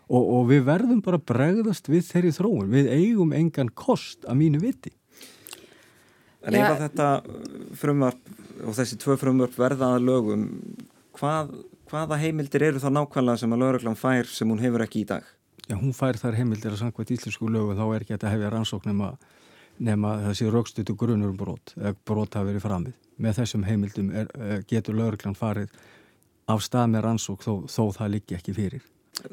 Og, 0.09 0.25
og 0.25 0.47
við 0.49 0.63
verðum 0.65 1.03
bara 1.05 1.21
bregðast 1.21 1.89
við 1.93 2.07
þeirri 2.09 2.33
þróun, 2.33 2.71
við 2.73 2.87
eigum 2.95 3.35
engan 3.37 3.69
kost 3.69 4.25
að 4.25 4.39
mínu 4.41 4.63
viti. 4.63 4.95
En 6.49 6.57
ef 6.57 6.71
að 6.71 6.85
þetta 6.87 7.09
frumvarp 7.77 8.31
og 8.65 8.77
þessi 8.79 8.97
tvö 9.03 9.19
frumvarp 9.21 9.59
verðaða 9.59 9.99
lögum 10.01 10.47
hvað, 11.19 11.51
hvaða 11.91 12.19
heimildir 12.23 12.65
eru 12.71 12.81
þá 12.81 12.89
nákvæmlega 12.95 13.43
sem 13.43 13.53
að 13.53 13.65
lögreglan 13.65 13.99
fær 13.99 14.31
sem 14.33 14.49
hún 14.49 14.63
hefur 14.63 14.85
ekki 14.87 15.03
í 15.03 15.09
dag? 15.11 15.27
Já, 15.69 15.77
hún 15.77 15.93
fær 15.93 16.17
þar 16.17 16.39
heimildir 16.39 16.73
að 16.73 16.81
sangvært 16.81 17.13
íslensku 17.13 17.51
lögu 17.53 17.77
þá 17.77 17.85
er 17.91 18.07
ekki 18.07 18.17
að 18.17 18.31
hefja 18.33 18.53
rannsóknum 18.55 19.03
að 19.11 19.27
nema 19.79 20.17
þessi 20.27 20.51
raukstutu 20.53 20.97
grunur 20.99 21.33
um 21.33 21.39
brot 21.39 21.75
eða 21.77 21.95
brot 22.07 22.37
hafi 22.39 22.53
verið 22.53 22.65
framið. 22.65 22.99
Með 23.19 23.41
þessum 23.41 23.65
heimildum 23.67 24.13
er, 24.15 24.29
getur 24.71 24.97
lauruglan 24.99 25.39
farið 25.39 25.73
af 26.49 26.63
stað 26.65 26.93
með 26.93 27.05
rannsók 27.07 27.43
þó, 27.45 27.53
þó 27.69 27.83
það 27.97 28.15
liggi 28.15 28.39
ekki 28.39 28.55
fyrir. 28.57 28.87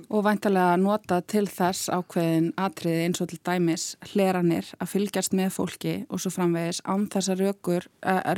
Og 0.09 0.23
væntalega 0.25 0.79
nota 0.81 1.19
til 1.21 1.45
þess 1.45 1.91
ákveðin 1.93 2.47
atriði 2.57 3.03
eins 3.05 3.21
og 3.21 3.29
til 3.29 3.37
dæmis 3.45 3.83
hleranir 4.09 4.71
að 4.79 4.91
fylgjast 4.95 5.35
með 5.37 5.51
fólki 5.53 5.93
og 6.09 6.23
svo 6.23 6.31
framvegis 6.33 6.81
án 6.89 7.05
þess 7.13 7.29
að 7.35 7.43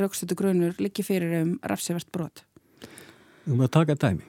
raukstutu 0.02 0.36
grunur 0.36 0.76
liggi 0.82 1.06
fyrir 1.06 1.38
um 1.40 1.54
rafsivert 1.64 2.10
brot. 2.12 2.44
Við 3.46 3.54
höfum 3.54 3.64
að 3.64 3.74
taka 3.78 3.96
dæmi. 3.96 4.28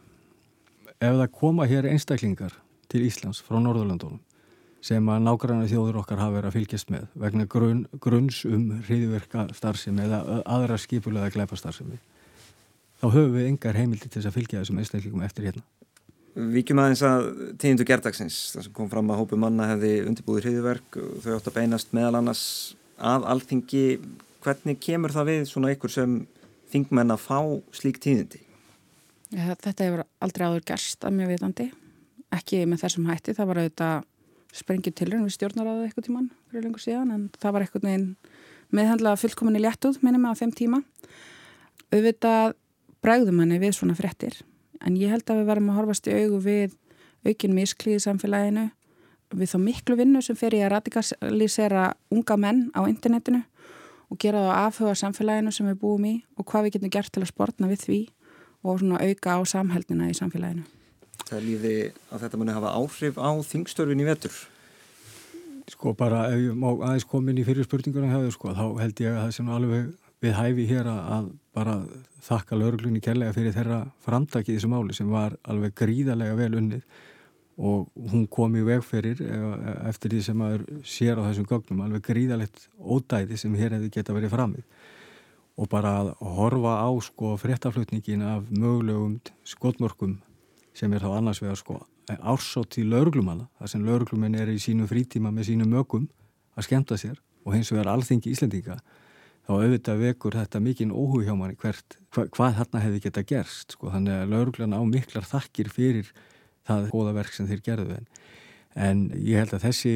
Ef 0.99 1.19
það 1.19 1.29
koma 1.35 1.67
hér 1.67 1.89
einstaklingar 1.91 2.55
til 2.91 3.03
Íslands 3.07 3.43
frá 3.43 3.59
Norðurlandunum 3.59 4.23
sem 4.85 5.09
að 5.11 5.25
nákvæmlega 5.25 5.71
þjóður 5.73 5.99
okkar 6.03 6.21
hafa 6.21 6.37
verið 6.37 6.49
að 6.49 6.55
fylgjast 6.55 6.93
með 6.93 7.09
vegna 7.19 7.45
grunn, 7.51 7.81
grunns 7.99 8.45
um 8.47 8.69
hriðverka 8.87 9.49
starfsemi 9.57 10.05
eða 10.05 10.39
aðra 10.47 10.77
skipulega 10.79 11.33
gleipa 11.33 11.59
starfsemi 11.59 11.99
þá 12.99 13.05
höfum 13.13 13.35
við 13.35 13.49
engar 13.49 13.77
heimildi 13.79 14.07
til 14.07 14.19
þess 14.19 14.29
að 14.29 14.37
fylgja 14.37 14.63
þessum 14.63 14.81
einstaklingum 14.81 15.25
eftir 15.27 15.49
hérna. 15.49 15.63
Víkjum 16.39 16.79
aðeins 16.83 17.03
að 17.03 17.29
tíðindu 17.59 17.85
gerdagsins 17.87 18.39
það 18.53 18.65
sem 18.65 18.75
kom 18.75 18.89
fram 18.91 19.09
að 19.11 19.21
hópu 19.23 19.39
manna 19.39 19.69
hefði 19.71 19.93
undirbúið 20.07 20.45
hriðverk 20.45 20.99
og 21.01 21.15
þau 21.23 21.31
átt 21.37 21.49
að 21.49 21.57
beinast 21.57 21.95
meðal 21.95 22.19
annars 22.19 22.43
að 22.95 23.25
alþingi. 23.33 23.85
Hvernig 24.43 24.79
kemur 24.83 25.11
það 25.15 25.31
við 25.31 25.41
svona 25.49 25.73
ykkur 25.73 25.91
sem 25.91 26.13
þingmenn 26.71 27.15
að 27.15 27.25
fá 27.25 27.39
slík 27.75 27.99
tíðindi? 28.03 28.39
Þetta 29.33 29.73
hefur 29.83 30.05
aldrei 30.23 30.45
áður 30.47 30.63
gerst 30.69 31.03
að 31.05 31.17
mjög 31.17 31.33
vitandi. 31.33 31.67
Ekki 32.33 32.61
með 32.69 32.85
þessum 32.85 33.09
hætti, 33.09 33.35
það 33.35 33.49
var 33.49 33.61
auðvitað 33.63 34.07
sprengið 34.55 34.95
tilrönd 34.97 35.27
við 35.27 35.35
stjórnaraðu 35.35 35.85
eitthvað 35.85 36.07
tíman 36.07 36.29
fyrir 36.49 36.65
lengur 36.65 36.83
síðan 36.83 37.13
en 37.13 37.27
það 37.37 37.55
var 37.55 37.65
eitthvað 37.65 37.87
neginn 37.87 38.07
meðhandlað 38.73 39.21
fullkominni 39.23 39.61
léttuð 39.61 39.99
minnum 40.05 40.27
á 40.29 40.33
þeim 40.37 40.53
tíma. 40.57 40.81
Auðvitað 41.89 42.55
bræðum 43.03 43.41
henni 43.43 43.59
við 43.61 43.77
svona 43.77 43.97
frettir 43.97 44.41
en 44.85 44.97
ég 44.99 45.13
held 45.13 45.29
að 45.29 45.41
við 45.41 45.49
varum 45.49 45.71
að 45.71 45.79
horfast 45.81 46.09
í 46.09 46.15
augu 46.15 46.41
við 46.43 46.75
aukin 47.27 47.55
misklíði 47.55 48.03
samfélaginu 48.05 48.69
við 49.35 49.51
þá 49.51 49.57
miklu 49.61 49.97
vinnu 49.99 50.21
sem 50.25 50.37
fer 50.37 50.55
í 50.57 50.63
að 50.63 50.73
radikalisera 50.73 51.91
unga 52.13 52.37
menn 52.39 52.63
á 52.73 52.81
internetinu 52.89 53.43
og 54.09 54.17
gera 54.21 54.41
það 54.47 54.63
afhuga 54.63 54.95
samfélaginu 55.03 55.53
sem 55.53 55.69
við 55.69 55.79
búum 55.83 56.07
í 56.09 56.15
og 56.37 56.47
hvað 56.49 56.67
við 56.67 56.77
getum 56.77 56.95
gert 56.95 57.13
til 57.13 57.23
að 57.25 57.31
sportna 57.33 57.69
við 57.69 57.85
því 57.85 58.01
og 58.65 58.83
auka 58.97 59.37
á 59.37 59.39
samhældina 59.45 60.09
í 60.09 60.17
samfélaginu 60.17 60.78
líði 61.43 61.75
að 62.09 62.23
þetta 62.25 62.39
muni 62.41 62.55
hafa 62.55 62.75
áhrif 62.79 63.19
á 63.21 63.29
þingstörfin 63.45 64.03
í 64.03 64.07
vetur? 64.07 64.35
Sko 65.69 65.93
bara 65.97 66.25
ef 66.33 66.39
ég 66.41 66.55
má 66.57 66.69
aðeins 66.71 67.05
komin 67.09 67.37
í 67.37 67.45
fyrir 67.45 67.67
spurningunum 67.67 68.09
hefur 68.09 68.33
sko 68.33 68.53
þá 68.57 68.65
held 68.81 69.03
ég 69.03 69.13
að 69.13 69.21
það 69.21 69.35
sem 69.37 69.51
alveg 69.53 69.91
við 70.19 70.33
hæfi 70.35 70.65
hér 70.71 70.89
að 70.91 71.29
bara 71.55 71.75
þakka 72.25 72.57
lauruglunni 72.59 73.03
kærlega 73.03 73.35
fyrir 73.35 73.55
þeirra 73.55 73.79
framtak 74.03 74.49
í 74.49 74.55
þessu 74.57 74.71
máli 74.71 74.95
sem 74.97 75.09
var 75.11 75.37
alveg 75.47 75.75
gríðarlega 75.79 76.35
vel 76.39 76.51
unnið 76.59 76.83
og 77.59 77.89
hún 78.11 78.25
kom 78.31 78.55
í 78.55 78.63
vegferir 78.63 79.19
eftir 79.89 80.13
því 80.13 80.21
sem 80.23 80.37
maður 80.39 80.63
sér 80.87 81.19
á 81.19 81.27
þessum 81.27 81.47
gögnum 81.47 81.83
alveg 81.83 82.05
gríðarlegt 82.07 82.67
ódæði 82.79 83.39
sem 83.39 83.55
hér 83.59 83.75
hefði 83.75 83.91
geta 83.95 84.15
verið 84.15 84.33
framið 84.35 84.87
og 85.59 85.67
bara 85.71 85.91
að 85.99 86.13
horfa 86.37 86.77
á 86.79 86.89
sko 87.03 87.33
fréttaflutningin 87.39 88.23
af 88.23 88.47
mögulegum 88.51 89.17
skotmörkum 89.43 90.17
sem 90.79 90.93
er 90.95 91.03
þá 91.03 91.17
annars 91.17 91.41
vegar 91.43 91.59
sko 91.59 91.79
ársótt 92.09 92.79
í 92.81 92.85
lauruglumanna, 92.87 93.49
þar 93.59 93.73
sem 93.73 93.83
lauruglumenn 93.85 94.37
er 94.39 94.49
í 94.49 94.57
sínu 94.61 94.87
frítíma 94.89 95.33
með 95.35 95.51
sínu 95.51 95.67
mögum 95.69 96.07
að 96.57 96.69
skemta 96.69 96.97
sér 96.97 97.19
og 97.45 97.53
hins 97.55 97.69
vegar 97.73 97.91
alþingi 97.93 98.33
Íslendinga 98.33 98.79
þá 99.45 99.53
auðvitað 99.53 100.03
vekur 100.05 100.37
þetta 100.39 100.63
mikinn 100.63 100.95
óhug 100.95 101.25
hjá 101.27 101.35
manni 101.37 101.57
hvert, 101.59 101.99
hva, 102.15 102.25
hvað 102.33 102.57
þarna 102.61 102.83
hefði 102.85 103.03
geta 103.05 103.25
gerst 103.27 103.77
sko, 103.77 103.91
þannig 103.93 104.15
að 104.15 104.33
lauruglan 104.33 104.77
á 104.77 104.81
miklar 104.87 105.27
þakkir 105.27 105.71
fyrir 105.73 106.11
það 106.69 106.89
góða 106.93 107.15
verk 107.17 107.35
sem 107.35 107.49
þeir 107.49 107.65
gerðu 107.65 107.99
en 107.99 108.09
En 108.77 109.07
ég 109.17 109.39
held 109.41 109.55
að 109.57 109.63
þessi 109.65 109.91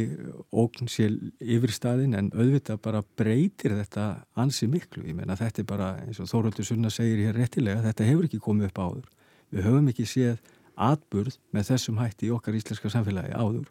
ógn 0.49 0.89
sé 0.89 1.05
yfir 1.37 1.71
staðin 1.71 2.15
en 2.17 2.31
auðvitað 2.33 2.79
bara 2.81 3.03
breytir 3.19 3.75
þetta 3.77 4.07
ansi 4.39 4.67
miklu. 4.67 5.05
Ég 5.05 5.17
meina 5.17 5.37
þetta 5.37 5.61
er 5.61 5.67
bara 5.69 5.89
eins 6.01 6.19
og 6.23 6.27
Þóruldur 6.31 6.65
Sunna 6.65 6.89
segir 6.91 7.21
hér 7.21 7.37
réttilega, 7.37 7.83
þetta 7.85 8.07
hefur 8.09 8.27
ekki 8.27 8.41
komið 8.41 8.71
upp 8.71 8.81
áður. 8.81 9.05
Við 9.53 9.67
höfum 9.69 9.91
ekki 9.93 10.07
séð 10.09 10.41
atburð 10.75 11.37
með 11.53 11.69
þessum 11.71 12.01
hætti 12.01 12.29
í 12.29 12.33
okkar 12.35 12.57
íslenska 12.57 12.91
samfélagi 12.93 13.35
áður. 13.35 13.69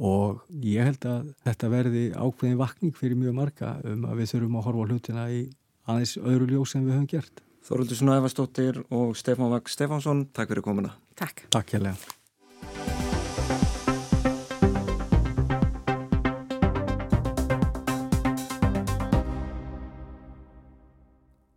Og 0.00 0.40
ég 0.64 0.86
held 0.88 1.04
að 1.08 1.32
þetta 1.44 1.72
verði 1.72 2.04
ákveðin 2.16 2.60
vakning 2.60 2.94
fyrir 2.96 3.18
mjög 3.20 3.36
marga 3.36 3.74
um 3.84 4.06
að 4.08 4.22
við 4.22 4.32
þurfum 4.34 4.60
að 4.60 4.66
horfa 4.68 4.86
hlutina 4.88 5.26
í 5.28 5.42
aðeins 5.90 6.16
öðru 6.20 6.48
ljós 6.54 6.72
sem 6.72 6.86
við 6.86 6.96
höfum 6.96 7.10
gert. 7.10 7.44
Þóruldur 7.66 8.00
Sunna 8.00 8.16
Evastóttir 8.16 8.80
og 8.88 9.12
Stefán 9.20 9.52
Vag 9.52 9.68
Stefánsson, 9.68 10.24
takk 10.32 10.54
fyrir 10.54 10.64
komuna. 10.64 10.94
Takk. 11.20 11.44
Takk 11.52 11.76
hérlega. 11.76 12.00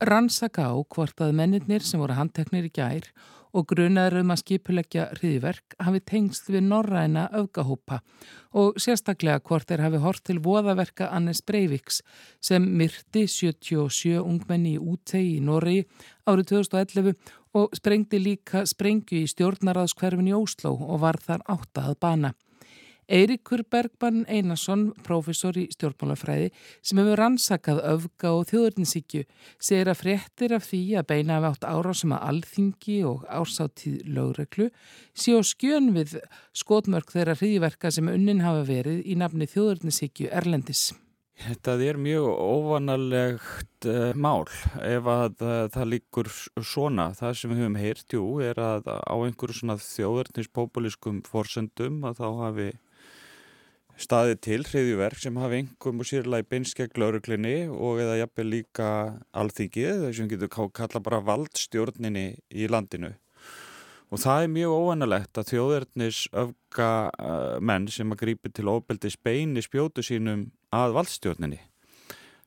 rannsaka 0.03 0.67
á 0.67 0.75
hvort 0.83 1.21
að 1.23 1.35
mennirnir 1.37 1.83
sem 1.85 2.01
voru 2.01 2.15
handteknir 2.17 2.67
í 2.67 2.73
gær 2.73 3.07
og 3.53 3.67
grunaður 3.69 4.21
um 4.23 4.33
að 4.33 4.41
skipuleggja 4.41 5.05
hriðverk 5.19 5.75
hafi 5.85 6.01
tengst 6.09 6.49
við 6.49 6.65
norræna 6.67 7.27
öfgahópa 7.37 7.99
og 8.57 8.79
sérstaklega 8.81 9.41
hvort 9.45 9.69
þeir 9.69 9.85
hafi 9.85 10.01
hort 10.03 10.23
til 10.25 10.39
voðaverka 10.43 11.09
Annes 11.13 11.43
Breiviks 11.45 12.01
sem 12.41 12.65
myrti 12.79 13.27
77 13.29 14.17
ungmenni 14.21 14.75
í 14.77 14.81
útegi 14.81 15.37
í 15.37 15.43
Norri 15.45 15.83
árið 16.29 16.49
2011 16.55 17.13
og 17.53 17.75
sprengdi 17.77 18.19
líka 18.21 18.65
sprengju 18.69 19.21
í 19.21 19.29
stjórnaraðskverfin 19.29 20.31
í 20.31 20.37
Ósló 20.37 20.73
og 20.73 21.03
var 21.05 21.21
þar 21.21 21.45
áttað 21.53 21.93
bana. 22.01 22.33
Eirikur 23.07 23.65
Bergmann 23.67 24.23
Einarsson, 24.31 24.91
profesor 25.03 25.57
í 25.59 25.65
stjórnmálafræði 25.73 26.51
sem 26.81 27.01
hefur 27.01 27.19
rannsakað 27.19 27.81
öfga 27.91 28.31
og 28.37 28.47
þjóðurninsíkju, 28.51 29.25
segir 29.59 29.91
að 29.91 29.99
fréttir 29.99 30.55
af 30.55 30.67
því 30.69 30.81
að 31.01 31.09
beina 31.11 31.39
af 31.39 31.49
átt 31.51 31.67
ára 31.67 31.93
sem 31.97 32.15
að 32.15 32.25
alþingi 32.31 32.97
og 33.09 33.27
ásáttíð 33.27 34.01
lögreglu 34.15 34.69
sé 35.11 35.35
á 35.35 35.41
skjön 35.43 35.91
við 35.97 36.17
skotmörk 36.55 37.11
þeirra 37.11 37.35
hriðverka 37.39 37.91
sem 37.91 38.11
unnin 38.11 38.43
hafa 38.45 38.63
verið 38.69 39.03
í 39.03 39.17
nafni 39.19 39.49
þjóðurninsíkju 39.51 40.31
Erlendis. 40.31 40.91
Þetta 41.43 41.73
er 41.81 41.97
mjög 41.97 42.27
óvanalegt 42.29 43.87
uh, 43.89 44.13
mál 44.13 44.45
ef 44.85 45.07
að 45.09 45.41
uh, 45.41 45.53
það 45.73 45.89
líkur 45.95 46.29
svona. 46.61 47.07
Það 47.17 47.37
sem 47.39 47.51
við 47.51 47.61
höfum 47.63 47.77
heyrt, 47.81 48.05
jú, 48.13 48.27
er 48.45 48.61
að 48.61 48.87
á 48.93 49.15
einhverju 49.17 49.57
svona 49.57 49.79
þjóðurnispopulískum 49.81 51.23
forsendum 51.25 52.03
að 52.05 52.21
þá 52.21 52.27
hafi 52.43 52.69
staðið 53.99 54.39
til 54.43 54.61
hriðjuverk 54.65 55.19
sem 55.21 55.35
hafi 55.37 55.59
einhverjum 55.61 56.01
og 56.01 56.07
sérlega 56.09 56.45
í 56.45 56.47
beinskegg 56.49 56.95
lauruglinni 56.97 57.57
og 57.69 58.01
eða 58.01 58.19
jafnveg 58.23 58.49
líka 58.49 58.87
alþingið 59.37 60.07
þessum 60.07 60.31
getur 60.31 60.71
kalla 60.73 61.01
bara 61.03 61.21
valdstjórninni 61.27 62.25
í 62.49 62.69
landinu. 62.71 63.13
Og 64.13 64.21
það 64.21 64.43
er 64.45 64.51
mjög 64.53 64.73
óvanalegt 64.77 65.39
að 65.41 65.51
þjóðverðnis 65.53 66.17
öfga 66.37 66.89
uh, 67.09 67.59
menn 67.61 67.87
sem 67.89 68.11
að 68.13 68.19
grípi 68.25 68.51
til 68.53 68.69
ofbeldi 68.69 69.09
speini 69.09 69.63
spjótu 69.65 70.05
sínum 70.05 70.51
að 70.73 70.97
valdstjórninni. 70.99 71.61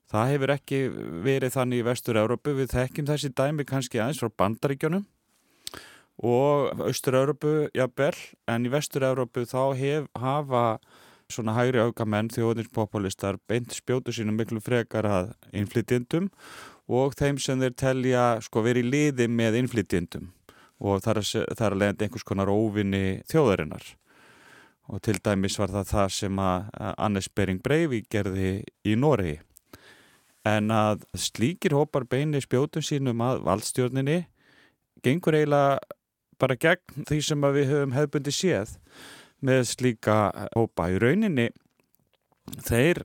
Það 0.07 0.29
hefur 0.31 0.53
ekki 0.53 0.79
verið 1.25 1.55
þannig 1.57 1.81
í 1.81 1.87
vestur-Európu 1.87 2.53
við 2.55 2.71
þekkjum 2.71 3.09
þessi 3.09 3.33
dæmi 3.35 3.65
kannski 3.67 3.99
aðeins 3.99 4.21
frá 4.23 4.31
bandaríkjónum 4.39 5.03
og 6.23 6.79
austur-Európu 6.87 7.67
jafnvel 7.75 8.15
en 8.47 8.63
í 8.65 8.71
vestur-Európu 8.71 9.43
þá 9.51 9.75
hef, 9.75 10.07
hafa 10.15 10.63
svona 11.31 11.55
hægri 11.57 11.81
aukamenn 11.83 12.31
þjóðninspopulistar 12.33 13.39
beint 13.49 13.75
spjótu 13.75 14.13
sínum 14.15 14.37
miklu 14.39 14.61
frekar 14.63 15.07
að 15.07 15.31
innflytjendum 15.51 16.29
og 16.87 17.15
þeim 17.19 17.39
sem 17.41 17.59
þeir 17.61 17.75
telja 17.77 18.25
sko 18.43 18.63
verið 18.65 18.87
í 18.87 18.91
liði 18.91 19.27
með 19.31 19.61
innflytjendum. 19.61 20.29
Og 20.77 21.01
það 21.03 21.23
er 21.23 21.71
að 21.71 21.79
leiðandi 21.81 22.05
einhvers 22.05 22.27
konar 22.27 22.51
óvinni 22.53 23.23
þjóðarinnar. 23.31 23.83
Og 24.87 25.01
til 25.03 25.17
dæmis 25.19 25.57
var 25.59 25.73
það 25.73 25.91
það 25.91 26.13
sem 26.15 26.39
að 26.39 26.69
Annes 26.95 27.27
Bering 27.27 27.59
Breivik 27.63 28.07
gerði 28.13 28.51
í 28.87 28.95
Nóri 28.95 29.39
en 30.47 30.71
að 30.71 31.03
slíkir 31.17 31.75
hópar 31.75 32.05
beini 32.07 32.39
spjótum 32.43 32.85
sínum 32.85 33.21
að 33.25 33.41
valdstjórninni 33.47 34.21
gengur 35.03 35.35
eiginlega 35.35 35.79
bara 36.39 36.57
gegn 36.61 37.07
því 37.09 37.19
sem 37.25 37.47
við 37.57 37.71
höfum 37.71 37.95
hefðbundi 37.97 38.33
séð 38.33 38.77
með 39.45 39.63
slíka 39.71 40.17
hópa. 40.55 40.89
Í 40.93 40.99
rauninni 41.01 41.49
þeir 42.63 43.03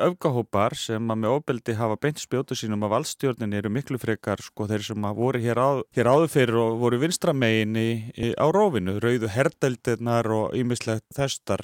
öfgahópar 0.00 0.74
sem 0.78 1.10
að 1.12 1.20
með 1.22 1.36
ofbeldi 1.36 1.74
hafa 1.78 1.96
beint 2.02 2.18
spjótu 2.18 2.56
sínum 2.58 2.82
af 2.86 2.94
valdstjórnin 2.96 3.54
eru 3.54 3.70
miklu 3.70 3.98
frekar 4.02 4.42
sko 4.42 4.66
þeir 4.70 4.86
sem 4.88 5.06
að 5.06 5.20
voru 5.20 5.42
hér, 5.42 5.60
á, 5.62 5.70
hér 5.94 6.10
áður 6.10 6.32
fyrir 6.32 6.58
og 6.58 6.80
voru 6.82 6.98
vinstramegin 7.02 7.78
í, 7.78 7.90
í, 8.10 8.32
á 8.34 8.46
rófinu, 8.50 8.96
rauðu 9.02 9.30
herdeldirnar 9.30 10.30
og 10.34 10.56
ýmislegt 10.58 11.06
þestar 11.14 11.62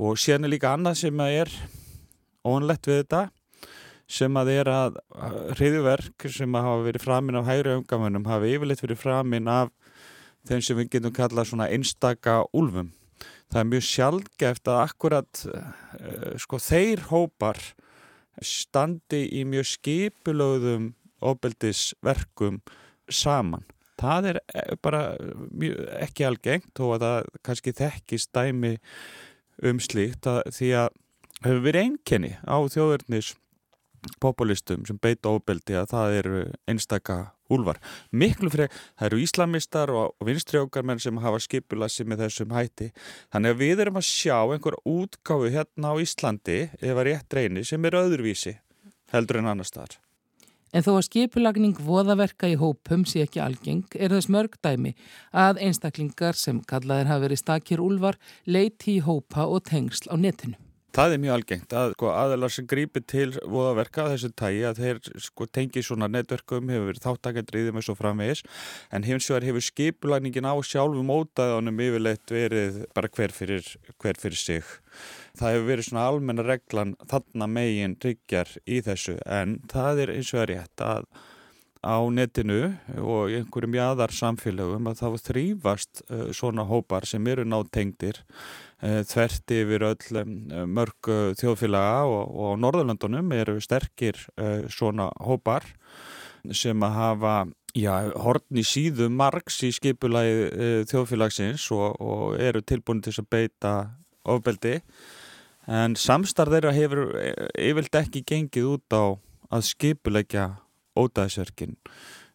og 0.00 0.16
síðan 0.20 0.48
er 0.48 0.54
líka 0.54 0.72
annað 0.72 1.02
sem 1.02 1.20
að 1.20 1.36
er 1.42 1.52
óanlegt 2.48 2.88
við 2.88 3.02
þetta 3.02 3.26
sem 4.10 4.38
að 4.40 4.52
er 4.56 4.70
að 4.72 4.96
hriðuverk 5.58 6.30
sem 6.32 6.56
að 6.56 6.66
hafa 6.66 6.86
verið 6.88 7.04
framinn 7.04 7.38
af 7.38 7.50
hægri 7.50 7.76
öfgamönnum 7.76 8.24
hafa 8.26 8.48
yfirleitt 8.48 8.82
verið 8.82 9.02
framinn 9.04 9.52
af 9.52 9.68
þeim 10.48 10.64
sem 10.64 10.80
við 10.80 10.94
getum 10.96 11.14
kallað 11.14 11.52
svona 11.52 11.68
einstaka 11.70 12.40
úlfum 12.56 12.88
það 13.50 13.60
er 13.62 13.68
mjög 13.72 13.86
sjálfgeft 13.88 14.70
að 14.70 14.80
akkurat 14.84 15.42
uh, 15.50 16.34
sko 16.40 16.60
þeir 16.62 17.04
hópar 17.10 17.60
standi 18.40 19.26
í 19.36 19.44
mjög 19.48 19.68
skipulögðum 19.74 20.92
ofbeldisverkum 21.20 22.60
saman. 23.10 23.66
Það 24.00 24.30
er 24.30 24.38
eh, 24.54 24.76
bara 24.80 25.02
ekki 26.00 26.24
algengt 26.24 26.80
og 26.80 26.94
að 26.96 27.02
það 27.04 27.26
kannski 27.44 27.74
þekkist 27.76 28.30
dæmi 28.32 28.70
um 29.68 29.82
slíkt 29.82 30.28
að 30.30 30.40
því 30.56 30.70
að 30.80 30.88
hefur 31.44 31.62
verið 31.66 31.86
einkenni 31.88 32.32
á 32.48 32.56
þjóðverðnis 32.72 33.34
populistum 34.22 34.86
sem 34.88 34.96
beita 35.00 35.32
ofbeldi 35.34 35.76
að 35.76 35.90
það 35.92 36.16
eru 36.22 36.40
einstaka 36.70 37.18
úlvar. 37.50 37.80
Miklu 38.10 38.50
fyrir, 38.52 38.72
það 38.98 39.10
eru 39.10 39.20
íslamistar 39.24 39.92
og, 39.94 40.16
vinstriókarmenn 40.26 41.02
sem 41.02 41.20
hafa 41.22 41.42
skipulassi 41.42 42.06
með 42.08 42.26
þessum 42.26 42.54
hætti. 42.56 42.90
Þannig 43.34 43.54
að 43.54 43.62
við 43.64 43.84
erum 43.86 44.00
að 44.00 44.08
sjá 44.10 44.36
einhver 44.40 44.78
útgáfu 44.88 45.50
hérna 45.52 45.92
á 45.92 45.94
Íslandi, 46.00 46.60
ef 46.80 46.94
að 46.94 47.06
rétt 47.10 47.36
reyni, 47.40 47.64
sem 47.66 47.84
er 47.84 47.98
öðruvísi 48.00 48.56
heldur 49.14 49.40
en 49.40 49.50
annar 49.50 49.68
staðar. 49.68 49.98
En 50.70 50.84
þó 50.86 50.92
að 51.00 51.06
skipulagning 51.08 51.78
voðaverka 51.82 52.46
í 52.46 52.56
hópum 52.60 53.02
sé 53.08 53.24
ekki 53.24 53.42
algeng 53.42 53.96
er 53.98 54.14
þess 54.14 54.30
mörg 54.30 54.54
dæmi 54.62 54.94
að 55.34 55.58
einstaklingar 55.66 56.38
sem 56.38 56.62
kallaðir 56.62 57.10
hafa 57.10 57.24
verið 57.26 57.42
stakir 57.42 57.82
úlvar 57.82 58.20
leiti 58.46 59.00
í 59.00 59.02
hópa 59.02 59.48
og 59.50 59.64
tengsl 59.66 60.06
á 60.06 60.14
netinu. 60.14 60.54
Það 60.90 61.12
er 61.14 61.20
mjög 61.22 61.36
algengt 61.36 61.74
að 61.78 61.92
sko, 61.94 62.08
aðalar 62.10 62.50
sem 62.50 62.66
grípir 62.66 63.04
til 63.06 63.28
voðaverka 63.38 64.08
þessu 64.10 64.30
tægi 64.34 64.64
að 64.66 64.80
þeir 64.82 64.98
sko, 65.22 65.46
tengi 65.46 65.84
svona 65.86 66.08
netverkum, 66.10 66.66
hefur 66.72 66.88
verið 66.88 67.04
þáttakendriðum 67.04 67.78
eins 67.78 67.90
og 67.92 67.98
framvegis 68.00 68.42
en 68.90 69.06
hins 69.06 69.28
vegar 69.30 69.46
hefur 69.46 69.66
skipulægningin 69.68 70.50
á 70.50 70.54
sjálfum 70.66 71.12
ótaðanum 71.14 71.78
yfirleitt 71.86 72.34
verið 72.34 72.82
bara 72.96 73.12
hver 73.14 73.34
fyrir, 73.36 73.70
hver 74.02 74.18
fyrir 74.18 74.42
sig. 74.42 74.66
Það 75.38 75.54
hefur 75.54 75.68
verið 75.70 75.90
svona 75.92 76.08
almenna 76.10 76.46
reglan 76.48 76.96
þarna 77.06 77.50
megin 77.54 77.98
ryggjar 78.02 78.56
í 78.66 78.82
þessu 78.82 79.20
en 79.30 79.60
það 79.70 80.06
er 80.06 80.16
eins 80.16 80.34
og 80.34 80.42
er 80.42 80.56
rétt 80.56 80.88
að 80.90 81.06
á 81.80 81.96
netinu 82.12 82.74
og 83.00 83.32
einhverjum 83.32 83.76
jáðar 83.78 84.12
samfélögum 84.12 84.88
að 84.90 85.00
þá 85.00 85.28
þrýfast 85.28 86.02
uh, 86.08 86.26
svona 86.36 86.66
hópar 86.68 87.06
sem 87.08 87.24
eru 87.32 87.46
nátengdir 87.48 88.20
uh, 88.84 89.00
þvert 89.08 89.54
yfir 89.56 89.86
öll 89.88 90.24
mörg 90.68 91.08
uh, 91.08 91.30
þjóðfélaga 91.40 92.02
og, 92.04 92.34
og 92.36 92.52
á 92.52 92.60
Norðurlandunum 92.66 93.32
eru 93.36 93.56
sterkir 93.64 94.20
svona 94.68 95.08
hópar 95.24 95.64
sem 96.56 96.84
að 96.84 96.96
hafa 96.96 97.34
já, 97.76 97.94
hortni 98.18 98.64
síðu 98.66 99.08
margs 99.12 99.60
í 99.64 99.72
skipulagi 99.74 100.36
uh, 100.48 100.82
þjóðfélagsins 100.90 101.66
og, 101.76 101.96
og 102.00 102.38
eru 102.40 102.62
tilbúin 102.62 103.02
til 103.04 103.14
að 103.16 103.28
beita 103.32 103.74
ofbeldi. 104.28 104.80
En 105.70 105.94
samstarð 105.96 106.56
þeirra 106.56 106.72
hefur 106.74 107.02
yfirlt 107.54 108.00
ekki 108.00 108.24
gengið 108.26 108.74
út 108.74 108.96
á 108.96 109.04
að 109.50 109.66
skipulegja 109.68 110.48
ódæðsverkin 111.00 111.78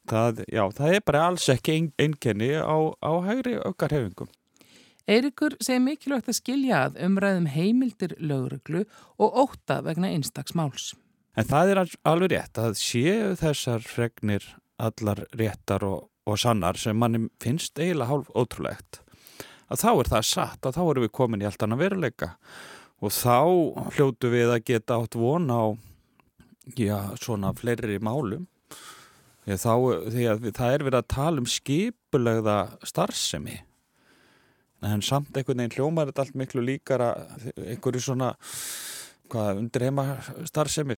það, 0.10 0.43
já, 0.51 0.63
það 0.78 0.97
er 0.97 1.06
bara 1.06 1.28
alls 1.30 1.47
ekki 1.51 1.78
ein, 1.78 1.91
einkenni 2.01 2.51
á, 2.58 2.78
á 3.01 3.12
hægri 3.25 3.56
aukarhefingum. 3.62 4.30
Eirikur 5.06 5.54
segir 5.62 5.84
mikilvægt 5.86 6.30
að 6.32 6.39
skilja 6.39 6.82
að 6.88 6.99
umræðum 7.06 7.49
heimildir 7.54 8.15
lögreglu 8.17 8.86
og 9.21 9.41
óta 9.45 9.84
vegna 9.86 10.10
einstaksmáls. 10.10 10.93
En 11.38 11.45
það 11.45 11.71
er 11.71 11.82
alveg 12.08 12.32
rétt 12.34 12.62
að 12.62 12.78
séu 12.80 13.34
þessar 13.38 13.86
fregnir 13.86 14.47
allar 14.82 15.25
réttar 15.36 15.86
og, 15.86 16.08
og 16.25 16.39
sannar 16.41 16.80
sem 16.80 16.97
manni 16.97 17.28
finnst 17.43 17.78
eiginlega 17.78 18.10
hálf 18.12 18.32
ótrúlegt 18.34 19.01
að 19.71 19.82
þá 19.82 19.91
er 19.91 20.10
það 20.13 20.25
satt 20.30 20.67
að 20.67 20.78
þá 20.78 20.82
erum 20.86 21.06
við 21.06 21.13
komin 21.19 21.43
í 21.43 21.47
allt 21.49 21.63
annað 21.65 21.84
veruleika 21.86 22.32
og 23.04 23.13
þá 23.13 23.38
hljótu 23.95 24.32
við 24.34 24.51
að 24.54 24.65
geta 24.69 24.99
átt 24.99 25.17
von 25.19 25.47
á 25.49 25.63
já, 26.78 26.97
svona 27.21 27.54
fleiri 27.58 27.97
málum 28.04 28.45
þá, 29.45 29.73
því 30.12 30.28
að 30.32 30.49
það 30.51 30.73
er 30.73 30.86
verið 30.88 30.99
að 31.01 31.10
tala 31.15 31.43
um 31.43 31.49
skipulegða 31.49 32.60
starfsemi 32.84 33.60
en 34.86 35.01
samt 35.01 35.34
einhvern 35.34 35.63
veginn 35.63 35.75
hljómar 35.80 36.12
þetta 36.12 36.25
allt 36.25 36.38
miklu 36.38 36.62
líkara 36.65 37.10
einhverju 37.56 38.04
svona 38.06 38.36
hvað, 39.32 39.62
undir 39.63 39.88
heima 39.88 40.08
starfsemi 40.45 40.97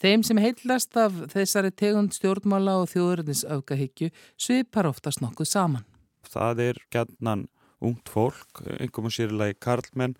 Þeim 0.00 0.22
sem 0.24 0.38
heillast 0.40 0.96
af 0.96 1.16
þessari 1.28 1.68
tegund 1.76 2.14
stjórnmála 2.16 2.78
og 2.80 2.86
þjóðurins 2.88 3.42
aukahyggju 3.44 4.08
svipar 4.40 4.86
oftast 4.88 5.20
nokkuð 5.20 5.50
saman. 5.50 5.82
Það 6.24 6.62
er 6.70 6.80
gætnan 6.94 7.42
ungt 7.80 8.12
fólk, 8.12 8.62
einhverjum 8.76 9.12
sérlega 9.14 9.58
karlmenn 9.64 10.16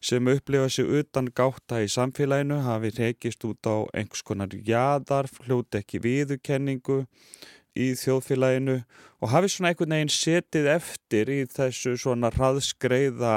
sem 0.00 0.28
upplifa 0.30 0.68
sig 0.70 0.88
utan 1.00 1.30
gáta 1.34 1.82
í 1.82 1.88
samfélaginu, 1.90 2.62
hafi 2.66 2.92
rekist 2.96 3.44
út 3.48 3.66
á 3.66 3.86
einhvers 3.94 4.22
konar 4.26 4.54
jæðar, 4.54 5.30
fljóti 5.30 5.82
ekki 5.82 6.02
viðukenningu 6.04 7.04
í 7.78 7.92
þjóðfélaginu 7.98 8.80
og 9.20 9.30
hafi 9.30 9.50
svona 9.52 9.70
einhvern 9.70 9.94
veginn 9.94 10.12
setið 10.12 10.68
eftir 10.72 11.30
í 11.30 11.38
þessu 11.50 11.94
svona 12.00 12.30
hraðskreiða 12.34 13.34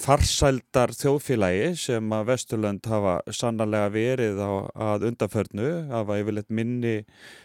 farsældar 0.00 0.94
þjóðfélagi 0.96 1.70
sem 1.84 2.14
að 2.16 2.26
Vesturlönd 2.32 2.88
hafa 2.90 3.18
sannarlega 3.30 3.92
verið 3.94 4.42
á 4.42 4.50
að 4.88 5.08
undanförnu, 5.12 5.70
hafa 5.92 6.18
yfirleitt 6.22 6.50
minni 6.50 6.96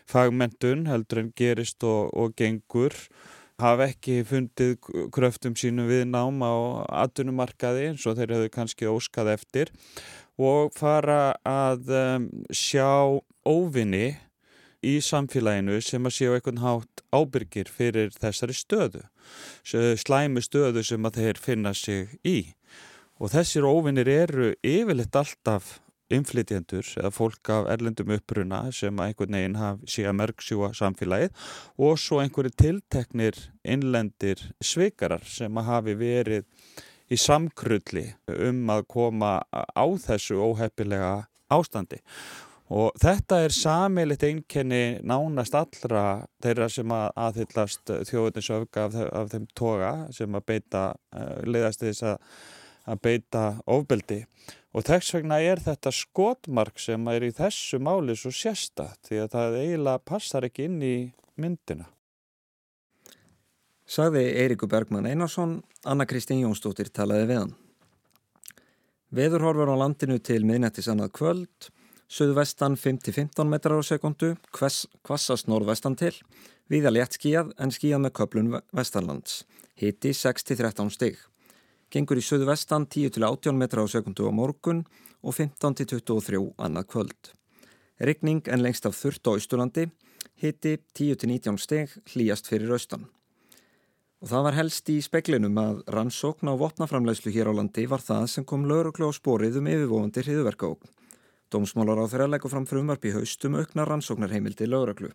fagmentun 0.09 0.87
heldur 0.89 1.23
en 1.23 1.31
gerist 1.37 1.85
og, 1.85 2.09
og 2.17 2.33
gengur 2.39 2.97
hafa 3.61 3.87
ekki 3.91 4.21
fundið 4.27 4.75
kröftum 5.13 5.55
sínum 5.59 5.89
við 5.89 6.07
nám 6.09 6.41
á 6.41 6.53
atvinnumarkaði 7.05 7.91
eins 7.91 8.05
og 8.09 8.17
þeir 8.17 8.35
hefðu 8.35 8.51
kannski 8.53 8.89
óskað 8.89 9.33
eftir 9.35 9.73
og 10.41 10.73
fara 10.73 11.35
að 11.45 11.91
um, 11.93 12.29
sjá 12.49 13.19
óvinni 13.45 14.15
í 14.83 14.97
samfélaginu 15.03 15.79
sem 15.83 16.03
að 16.03 16.15
séu 16.17 16.33
einhvern 16.35 16.63
hátt 16.63 17.03
ábyrgir 17.13 17.69
fyrir 17.71 18.11
þessari 18.17 18.55
stöðu, 18.57 19.03
slæmi 19.63 20.43
stöðu 20.43 20.83
sem 20.83 21.07
að 21.07 21.21
þeir 21.21 21.39
finna 21.39 21.73
sig 21.77 22.17
í. 22.27 22.51
Og 23.21 23.31
þessir 23.31 23.67
óvinnir 23.69 24.09
eru 24.09 24.51
yfirleitt 24.65 25.15
alltaf 25.15 25.77
inflytjendur 26.15 26.87
eða 27.01 27.11
fólk 27.13 27.51
af 27.53 27.67
erlendum 27.73 28.13
uppruna 28.15 28.63
sem 28.75 28.99
að 28.99 29.11
einhvern 29.11 29.37
veginn 29.37 29.59
haf, 29.59 29.83
sé 29.89 30.07
að 30.07 30.17
merksjúa 30.21 30.71
samfélagið 30.77 31.43
og 31.87 31.99
svo 32.01 32.21
einhverju 32.23 32.55
tilteknir 32.59 33.39
innlendir 33.63 34.41
sveikarar 34.63 35.25
sem 35.27 35.59
að 35.59 35.69
hafi 35.69 35.97
verið 35.99 36.47
í 37.11 37.19
samkrulli 37.19 38.07
um 38.47 38.63
að 38.73 38.87
koma 38.89 39.35
á 39.51 39.85
þessu 40.05 40.39
óheppilega 40.41 41.13
ástandi. 41.53 41.99
Og 42.73 42.95
þetta 42.97 43.41
er 43.43 43.53
samilitt 43.53 44.23
einkenni 44.25 44.99
nánast 45.05 45.53
allra 45.57 46.23
þeirra 46.41 46.69
sem 46.71 46.93
að 46.95 47.05
aðhyllast 47.25 47.91
þjóðuninsöfga 48.09 48.87
af, 48.87 48.95
af 49.11 49.31
þeim 49.33 49.47
toga 49.53 49.91
sem 50.15 50.37
að 50.39 50.45
beita, 50.47 50.83
uh, 51.13 51.35
leiðast 51.45 51.83
þess 51.83 52.07
að, 52.13 52.31
að 52.89 53.01
beita 53.07 53.43
ofbeldi. 53.69 54.23
Og 54.73 54.85
þess 54.87 55.13
vegna 55.15 55.39
er 55.41 55.61
þetta 55.61 55.93
skotmark 55.93 56.79
sem 56.81 57.07
er 57.11 57.27
í 57.27 57.33
þessu 57.35 57.79
máli 57.83 58.15
svo 58.17 58.31
sérsta 58.33 58.89
því 59.05 59.19
að 59.23 59.33
það 59.35 59.59
eiginlega 59.61 60.05
passar 60.11 60.47
ekki 60.47 60.67
inn 60.69 60.79
í 60.81 60.95
myndina. 61.39 61.85
Sagði 63.85 64.23
Eirikur 64.41 64.71
Bergman 64.71 65.05
Einarsson, 65.05 65.59
Anna 65.85 66.07
Kristín 66.09 66.41
Jónsdóttir 66.41 66.89
talaði 66.89 67.29
við 67.29 67.41
hann. 67.43 67.55
Veðurhorfur 69.13 69.69
á 69.69 69.77
landinu 69.77 70.17
til 70.17 70.41
miðnættis 70.47 70.89
annað 70.89 71.13
kvöld 71.19 71.73
Suðvestan 72.13 72.75
5-15 72.77 73.47
metrar 73.49 73.79
á 73.79 73.81
sekundu, 73.81 74.35
kvassast 74.53 75.47
norðvestan 75.49 75.95
til, 75.97 76.13
viða 76.69 76.91
létt 76.93 77.15
skíjað 77.17 77.55
en 77.57 77.73
skíjað 77.73 78.03
með 78.03 78.13
köplun 78.19 78.49
vestanlands, 78.69 79.39
hiti 79.81 80.11
6-13 80.13 80.91
stig. 80.93 81.17
Gengur 81.93 82.17
í 82.17 82.23
suðvestan 82.25 82.87
10-18 82.89 83.53
metrar 83.53 83.85
á 83.85 83.93
sekundu 83.93 84.25
á 84.25 84.33
morgun 84.33 84.79
og 85.21 85.35
15-23 85.37 86.39
annað 86.57 86.87
kvöld. 86.89 87.29
Ryggning 88.01 88.49
en 88.49 88.63
lengst 88.65 88.87
af 88.89 88.95
þurft 88.97 89.29
á 89.29 89.37
Ístulandi, 89.37 89.91
hiti 90.41 90.79
10-19 90.97 91.59
stig, 91.61 91.93
hlýjast 92.09 92.49
fyrir 92.49 92.73
austan. 92.73 93.05
Og 94.25 94.31
það 94.31 94.45
var 94.47 94.57
helst 94.57 94.89
í 94.89 94.97
speklinum 95.05 95.61
að 95.61 95.83
rannsókn 95.93 96.49
á 96.49 96.57
vopnaframlegslu 96.57 97.35
hér 97.35 97.53
á 97.53 97.57
landi 97.61 97.85
var 97.85 98.01
það 98.01 98.25
sem 98.33 98.49
kom 98.49 98.65
lauruglu 98.65 99.05
á 99.05 99.13
sporið 99.13 99.61
um 99.61 99.69
yfirvofandi 99.69 100.25
hriðverkaókn. 100.25 100.89
Dómsmálar 101.53 102.01
á 102.01 102.09
þeirra 102.09 102.31
leggur 102.33 102.55
fram 102.55 102.65
frumvarp 102.65 103.05
í 103.05 103.13
haustum 103.13 103.59
aukna 103.61 103.85
rannsóknarheimildi 103.85 104.65
lögreglu. 104.65 105.13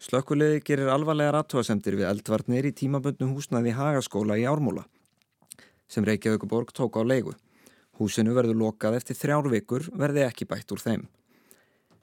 Slökkuleiði 0.00 0.64
gerir 0.64 0.88
alvarlega 0.88 1.36
rattóasemtir 1.36 2.00
við 2.00 2.08
eldvarnir 2.08 2.64
í 2.64 2.72
tímaböndnu 2.72 3.34
húsnaði 3.34 3.76
Hagaskóla 3.76 4.40
í 4.40 4.48
Ármúla 4.48 4.88
sem 5.88 6.04
Reykjavíkuborg 6.04 6.72
tók 6.76 6.98
á 6.98 7.02
leigu. 7.06 7.34
Húsinu 7.96 8.34
verður 8.36 8.58
lokað 8.60 8.98
eftir 8.98 9.16
þrjár 9.16 9.48
vikur 9.52 9.86
verði 9.96 10.26
ekki 10.26 10.48
bætt 10.48 10.72
úr 10.74 10.82
þeim. 10.82 11.06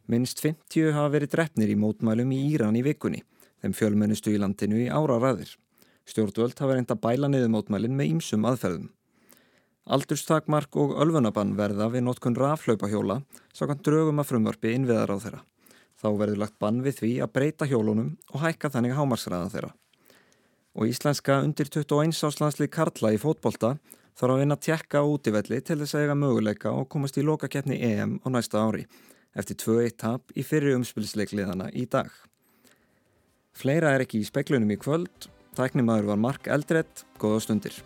Minst 0.09 0.41
50 0.43 0.91
hafa 0.95 1.11
verið 1.13 1.35
drefnir 1.35 1.71
í 1.71 1.77
mótmælum 1.79 2.33
í 2.35 2.39
Íran 2.51 2.75
í 2.75 2.81
vikunni, 2.83 3.21
þeim 3.61 3.75
fjölmennustu 3.77 4.33
í 4.33 4.41
landinu 4.41 4.81
í 4.81 4.89
ára 4.91 5.19
ræðir. 5.21 5.53
Stjórnvöld 6.09 6.59
hafa 6.59 6.75
reynda 6.75 6.97
bæla 6.99 7.29
niður 7.31 7.53
mótmælin 7.53 7.95
með 7.95 8.15
ýmsum 8.15 8.49
aðferðum. 8.49 8.89
Aldurstakmark 9.83 10.75
og 10.79 10.95
ölfunabann 11.03 11.55
verða 11.59 11.89
við 11.91 12.05
notkun 12.07 12.37
rafhlaupahjóla 12.39 13.21
sákant 13.55 13.83
drögum 13.83 14.21
að 14.23 14.29
frumvarfi 14.31 14.71
innviðar 14.77 15.11
á 15.11 15.17
þeirra. 15.19 15.41
Þá 15.99 16.07
verður 16.19 16.39
lagt 16.39 16.59
bann 16.59 16.81
við 16.83 16.99
því 16.99 17.13
að 17.23 17.33
breyta 17.35 17.67
hjólunum 17.67 18.13
og 18.31 18.43
hækka 18.43 18.71
þannig 18.71 18.95
hámarsraða 18.97 19.51
þeirra. 19.53 19.71
Og 20.73 20.89
íslenska 20.89 21.39
undir 21.45 21.69
21 21.69 22.17
áslandslið 22.27 22.71
Karla 22.73 23.13
í 23.13 23.19
fótbolta 23.21 23.75
þarf 24.17 24.35
að 24.35 24.41
vinna 24.41 24.57
tjekka 24.57 25.01
á 25.01 25.05
útivelli 25.05 25.61
til 25.61 25.79
þess 25.81 25.97
að 25.97 26.05
eiga 26.05 26.17
möguleika 26.17 26.73
og 26.73 26.89
komast 26.89 27.17
í 27.17 27.25
lokakeppni 27.25 27.79
EM 27.91 28.19
á 28.25 28.27
næsta 28.33 28.61
ári 28.61 28.87
eftir 29.37 29.57
2-1 29.61 29.97
tap 30.01 30.33
í 30.37 30.45
fyrri 30.45 30.75
umspilsleikliðana 30.77 31.71
í 31.73 31.87
dag. 31.89 32.09
Fleira 33.53 33.93
er 33.93 34.05
ekki 34.05 34.21
í 34.21 34.27
speklunum 34.27 34.73
í 34.73 34.79
kvöld, 34.81 35.29
tæknimaður 35.57 36.13
var 36.13 36.21
Mark 36.21 36.49
Eldredd, 36.49 37.05
góða 37.21 37.41
stundir. 37.45 37.81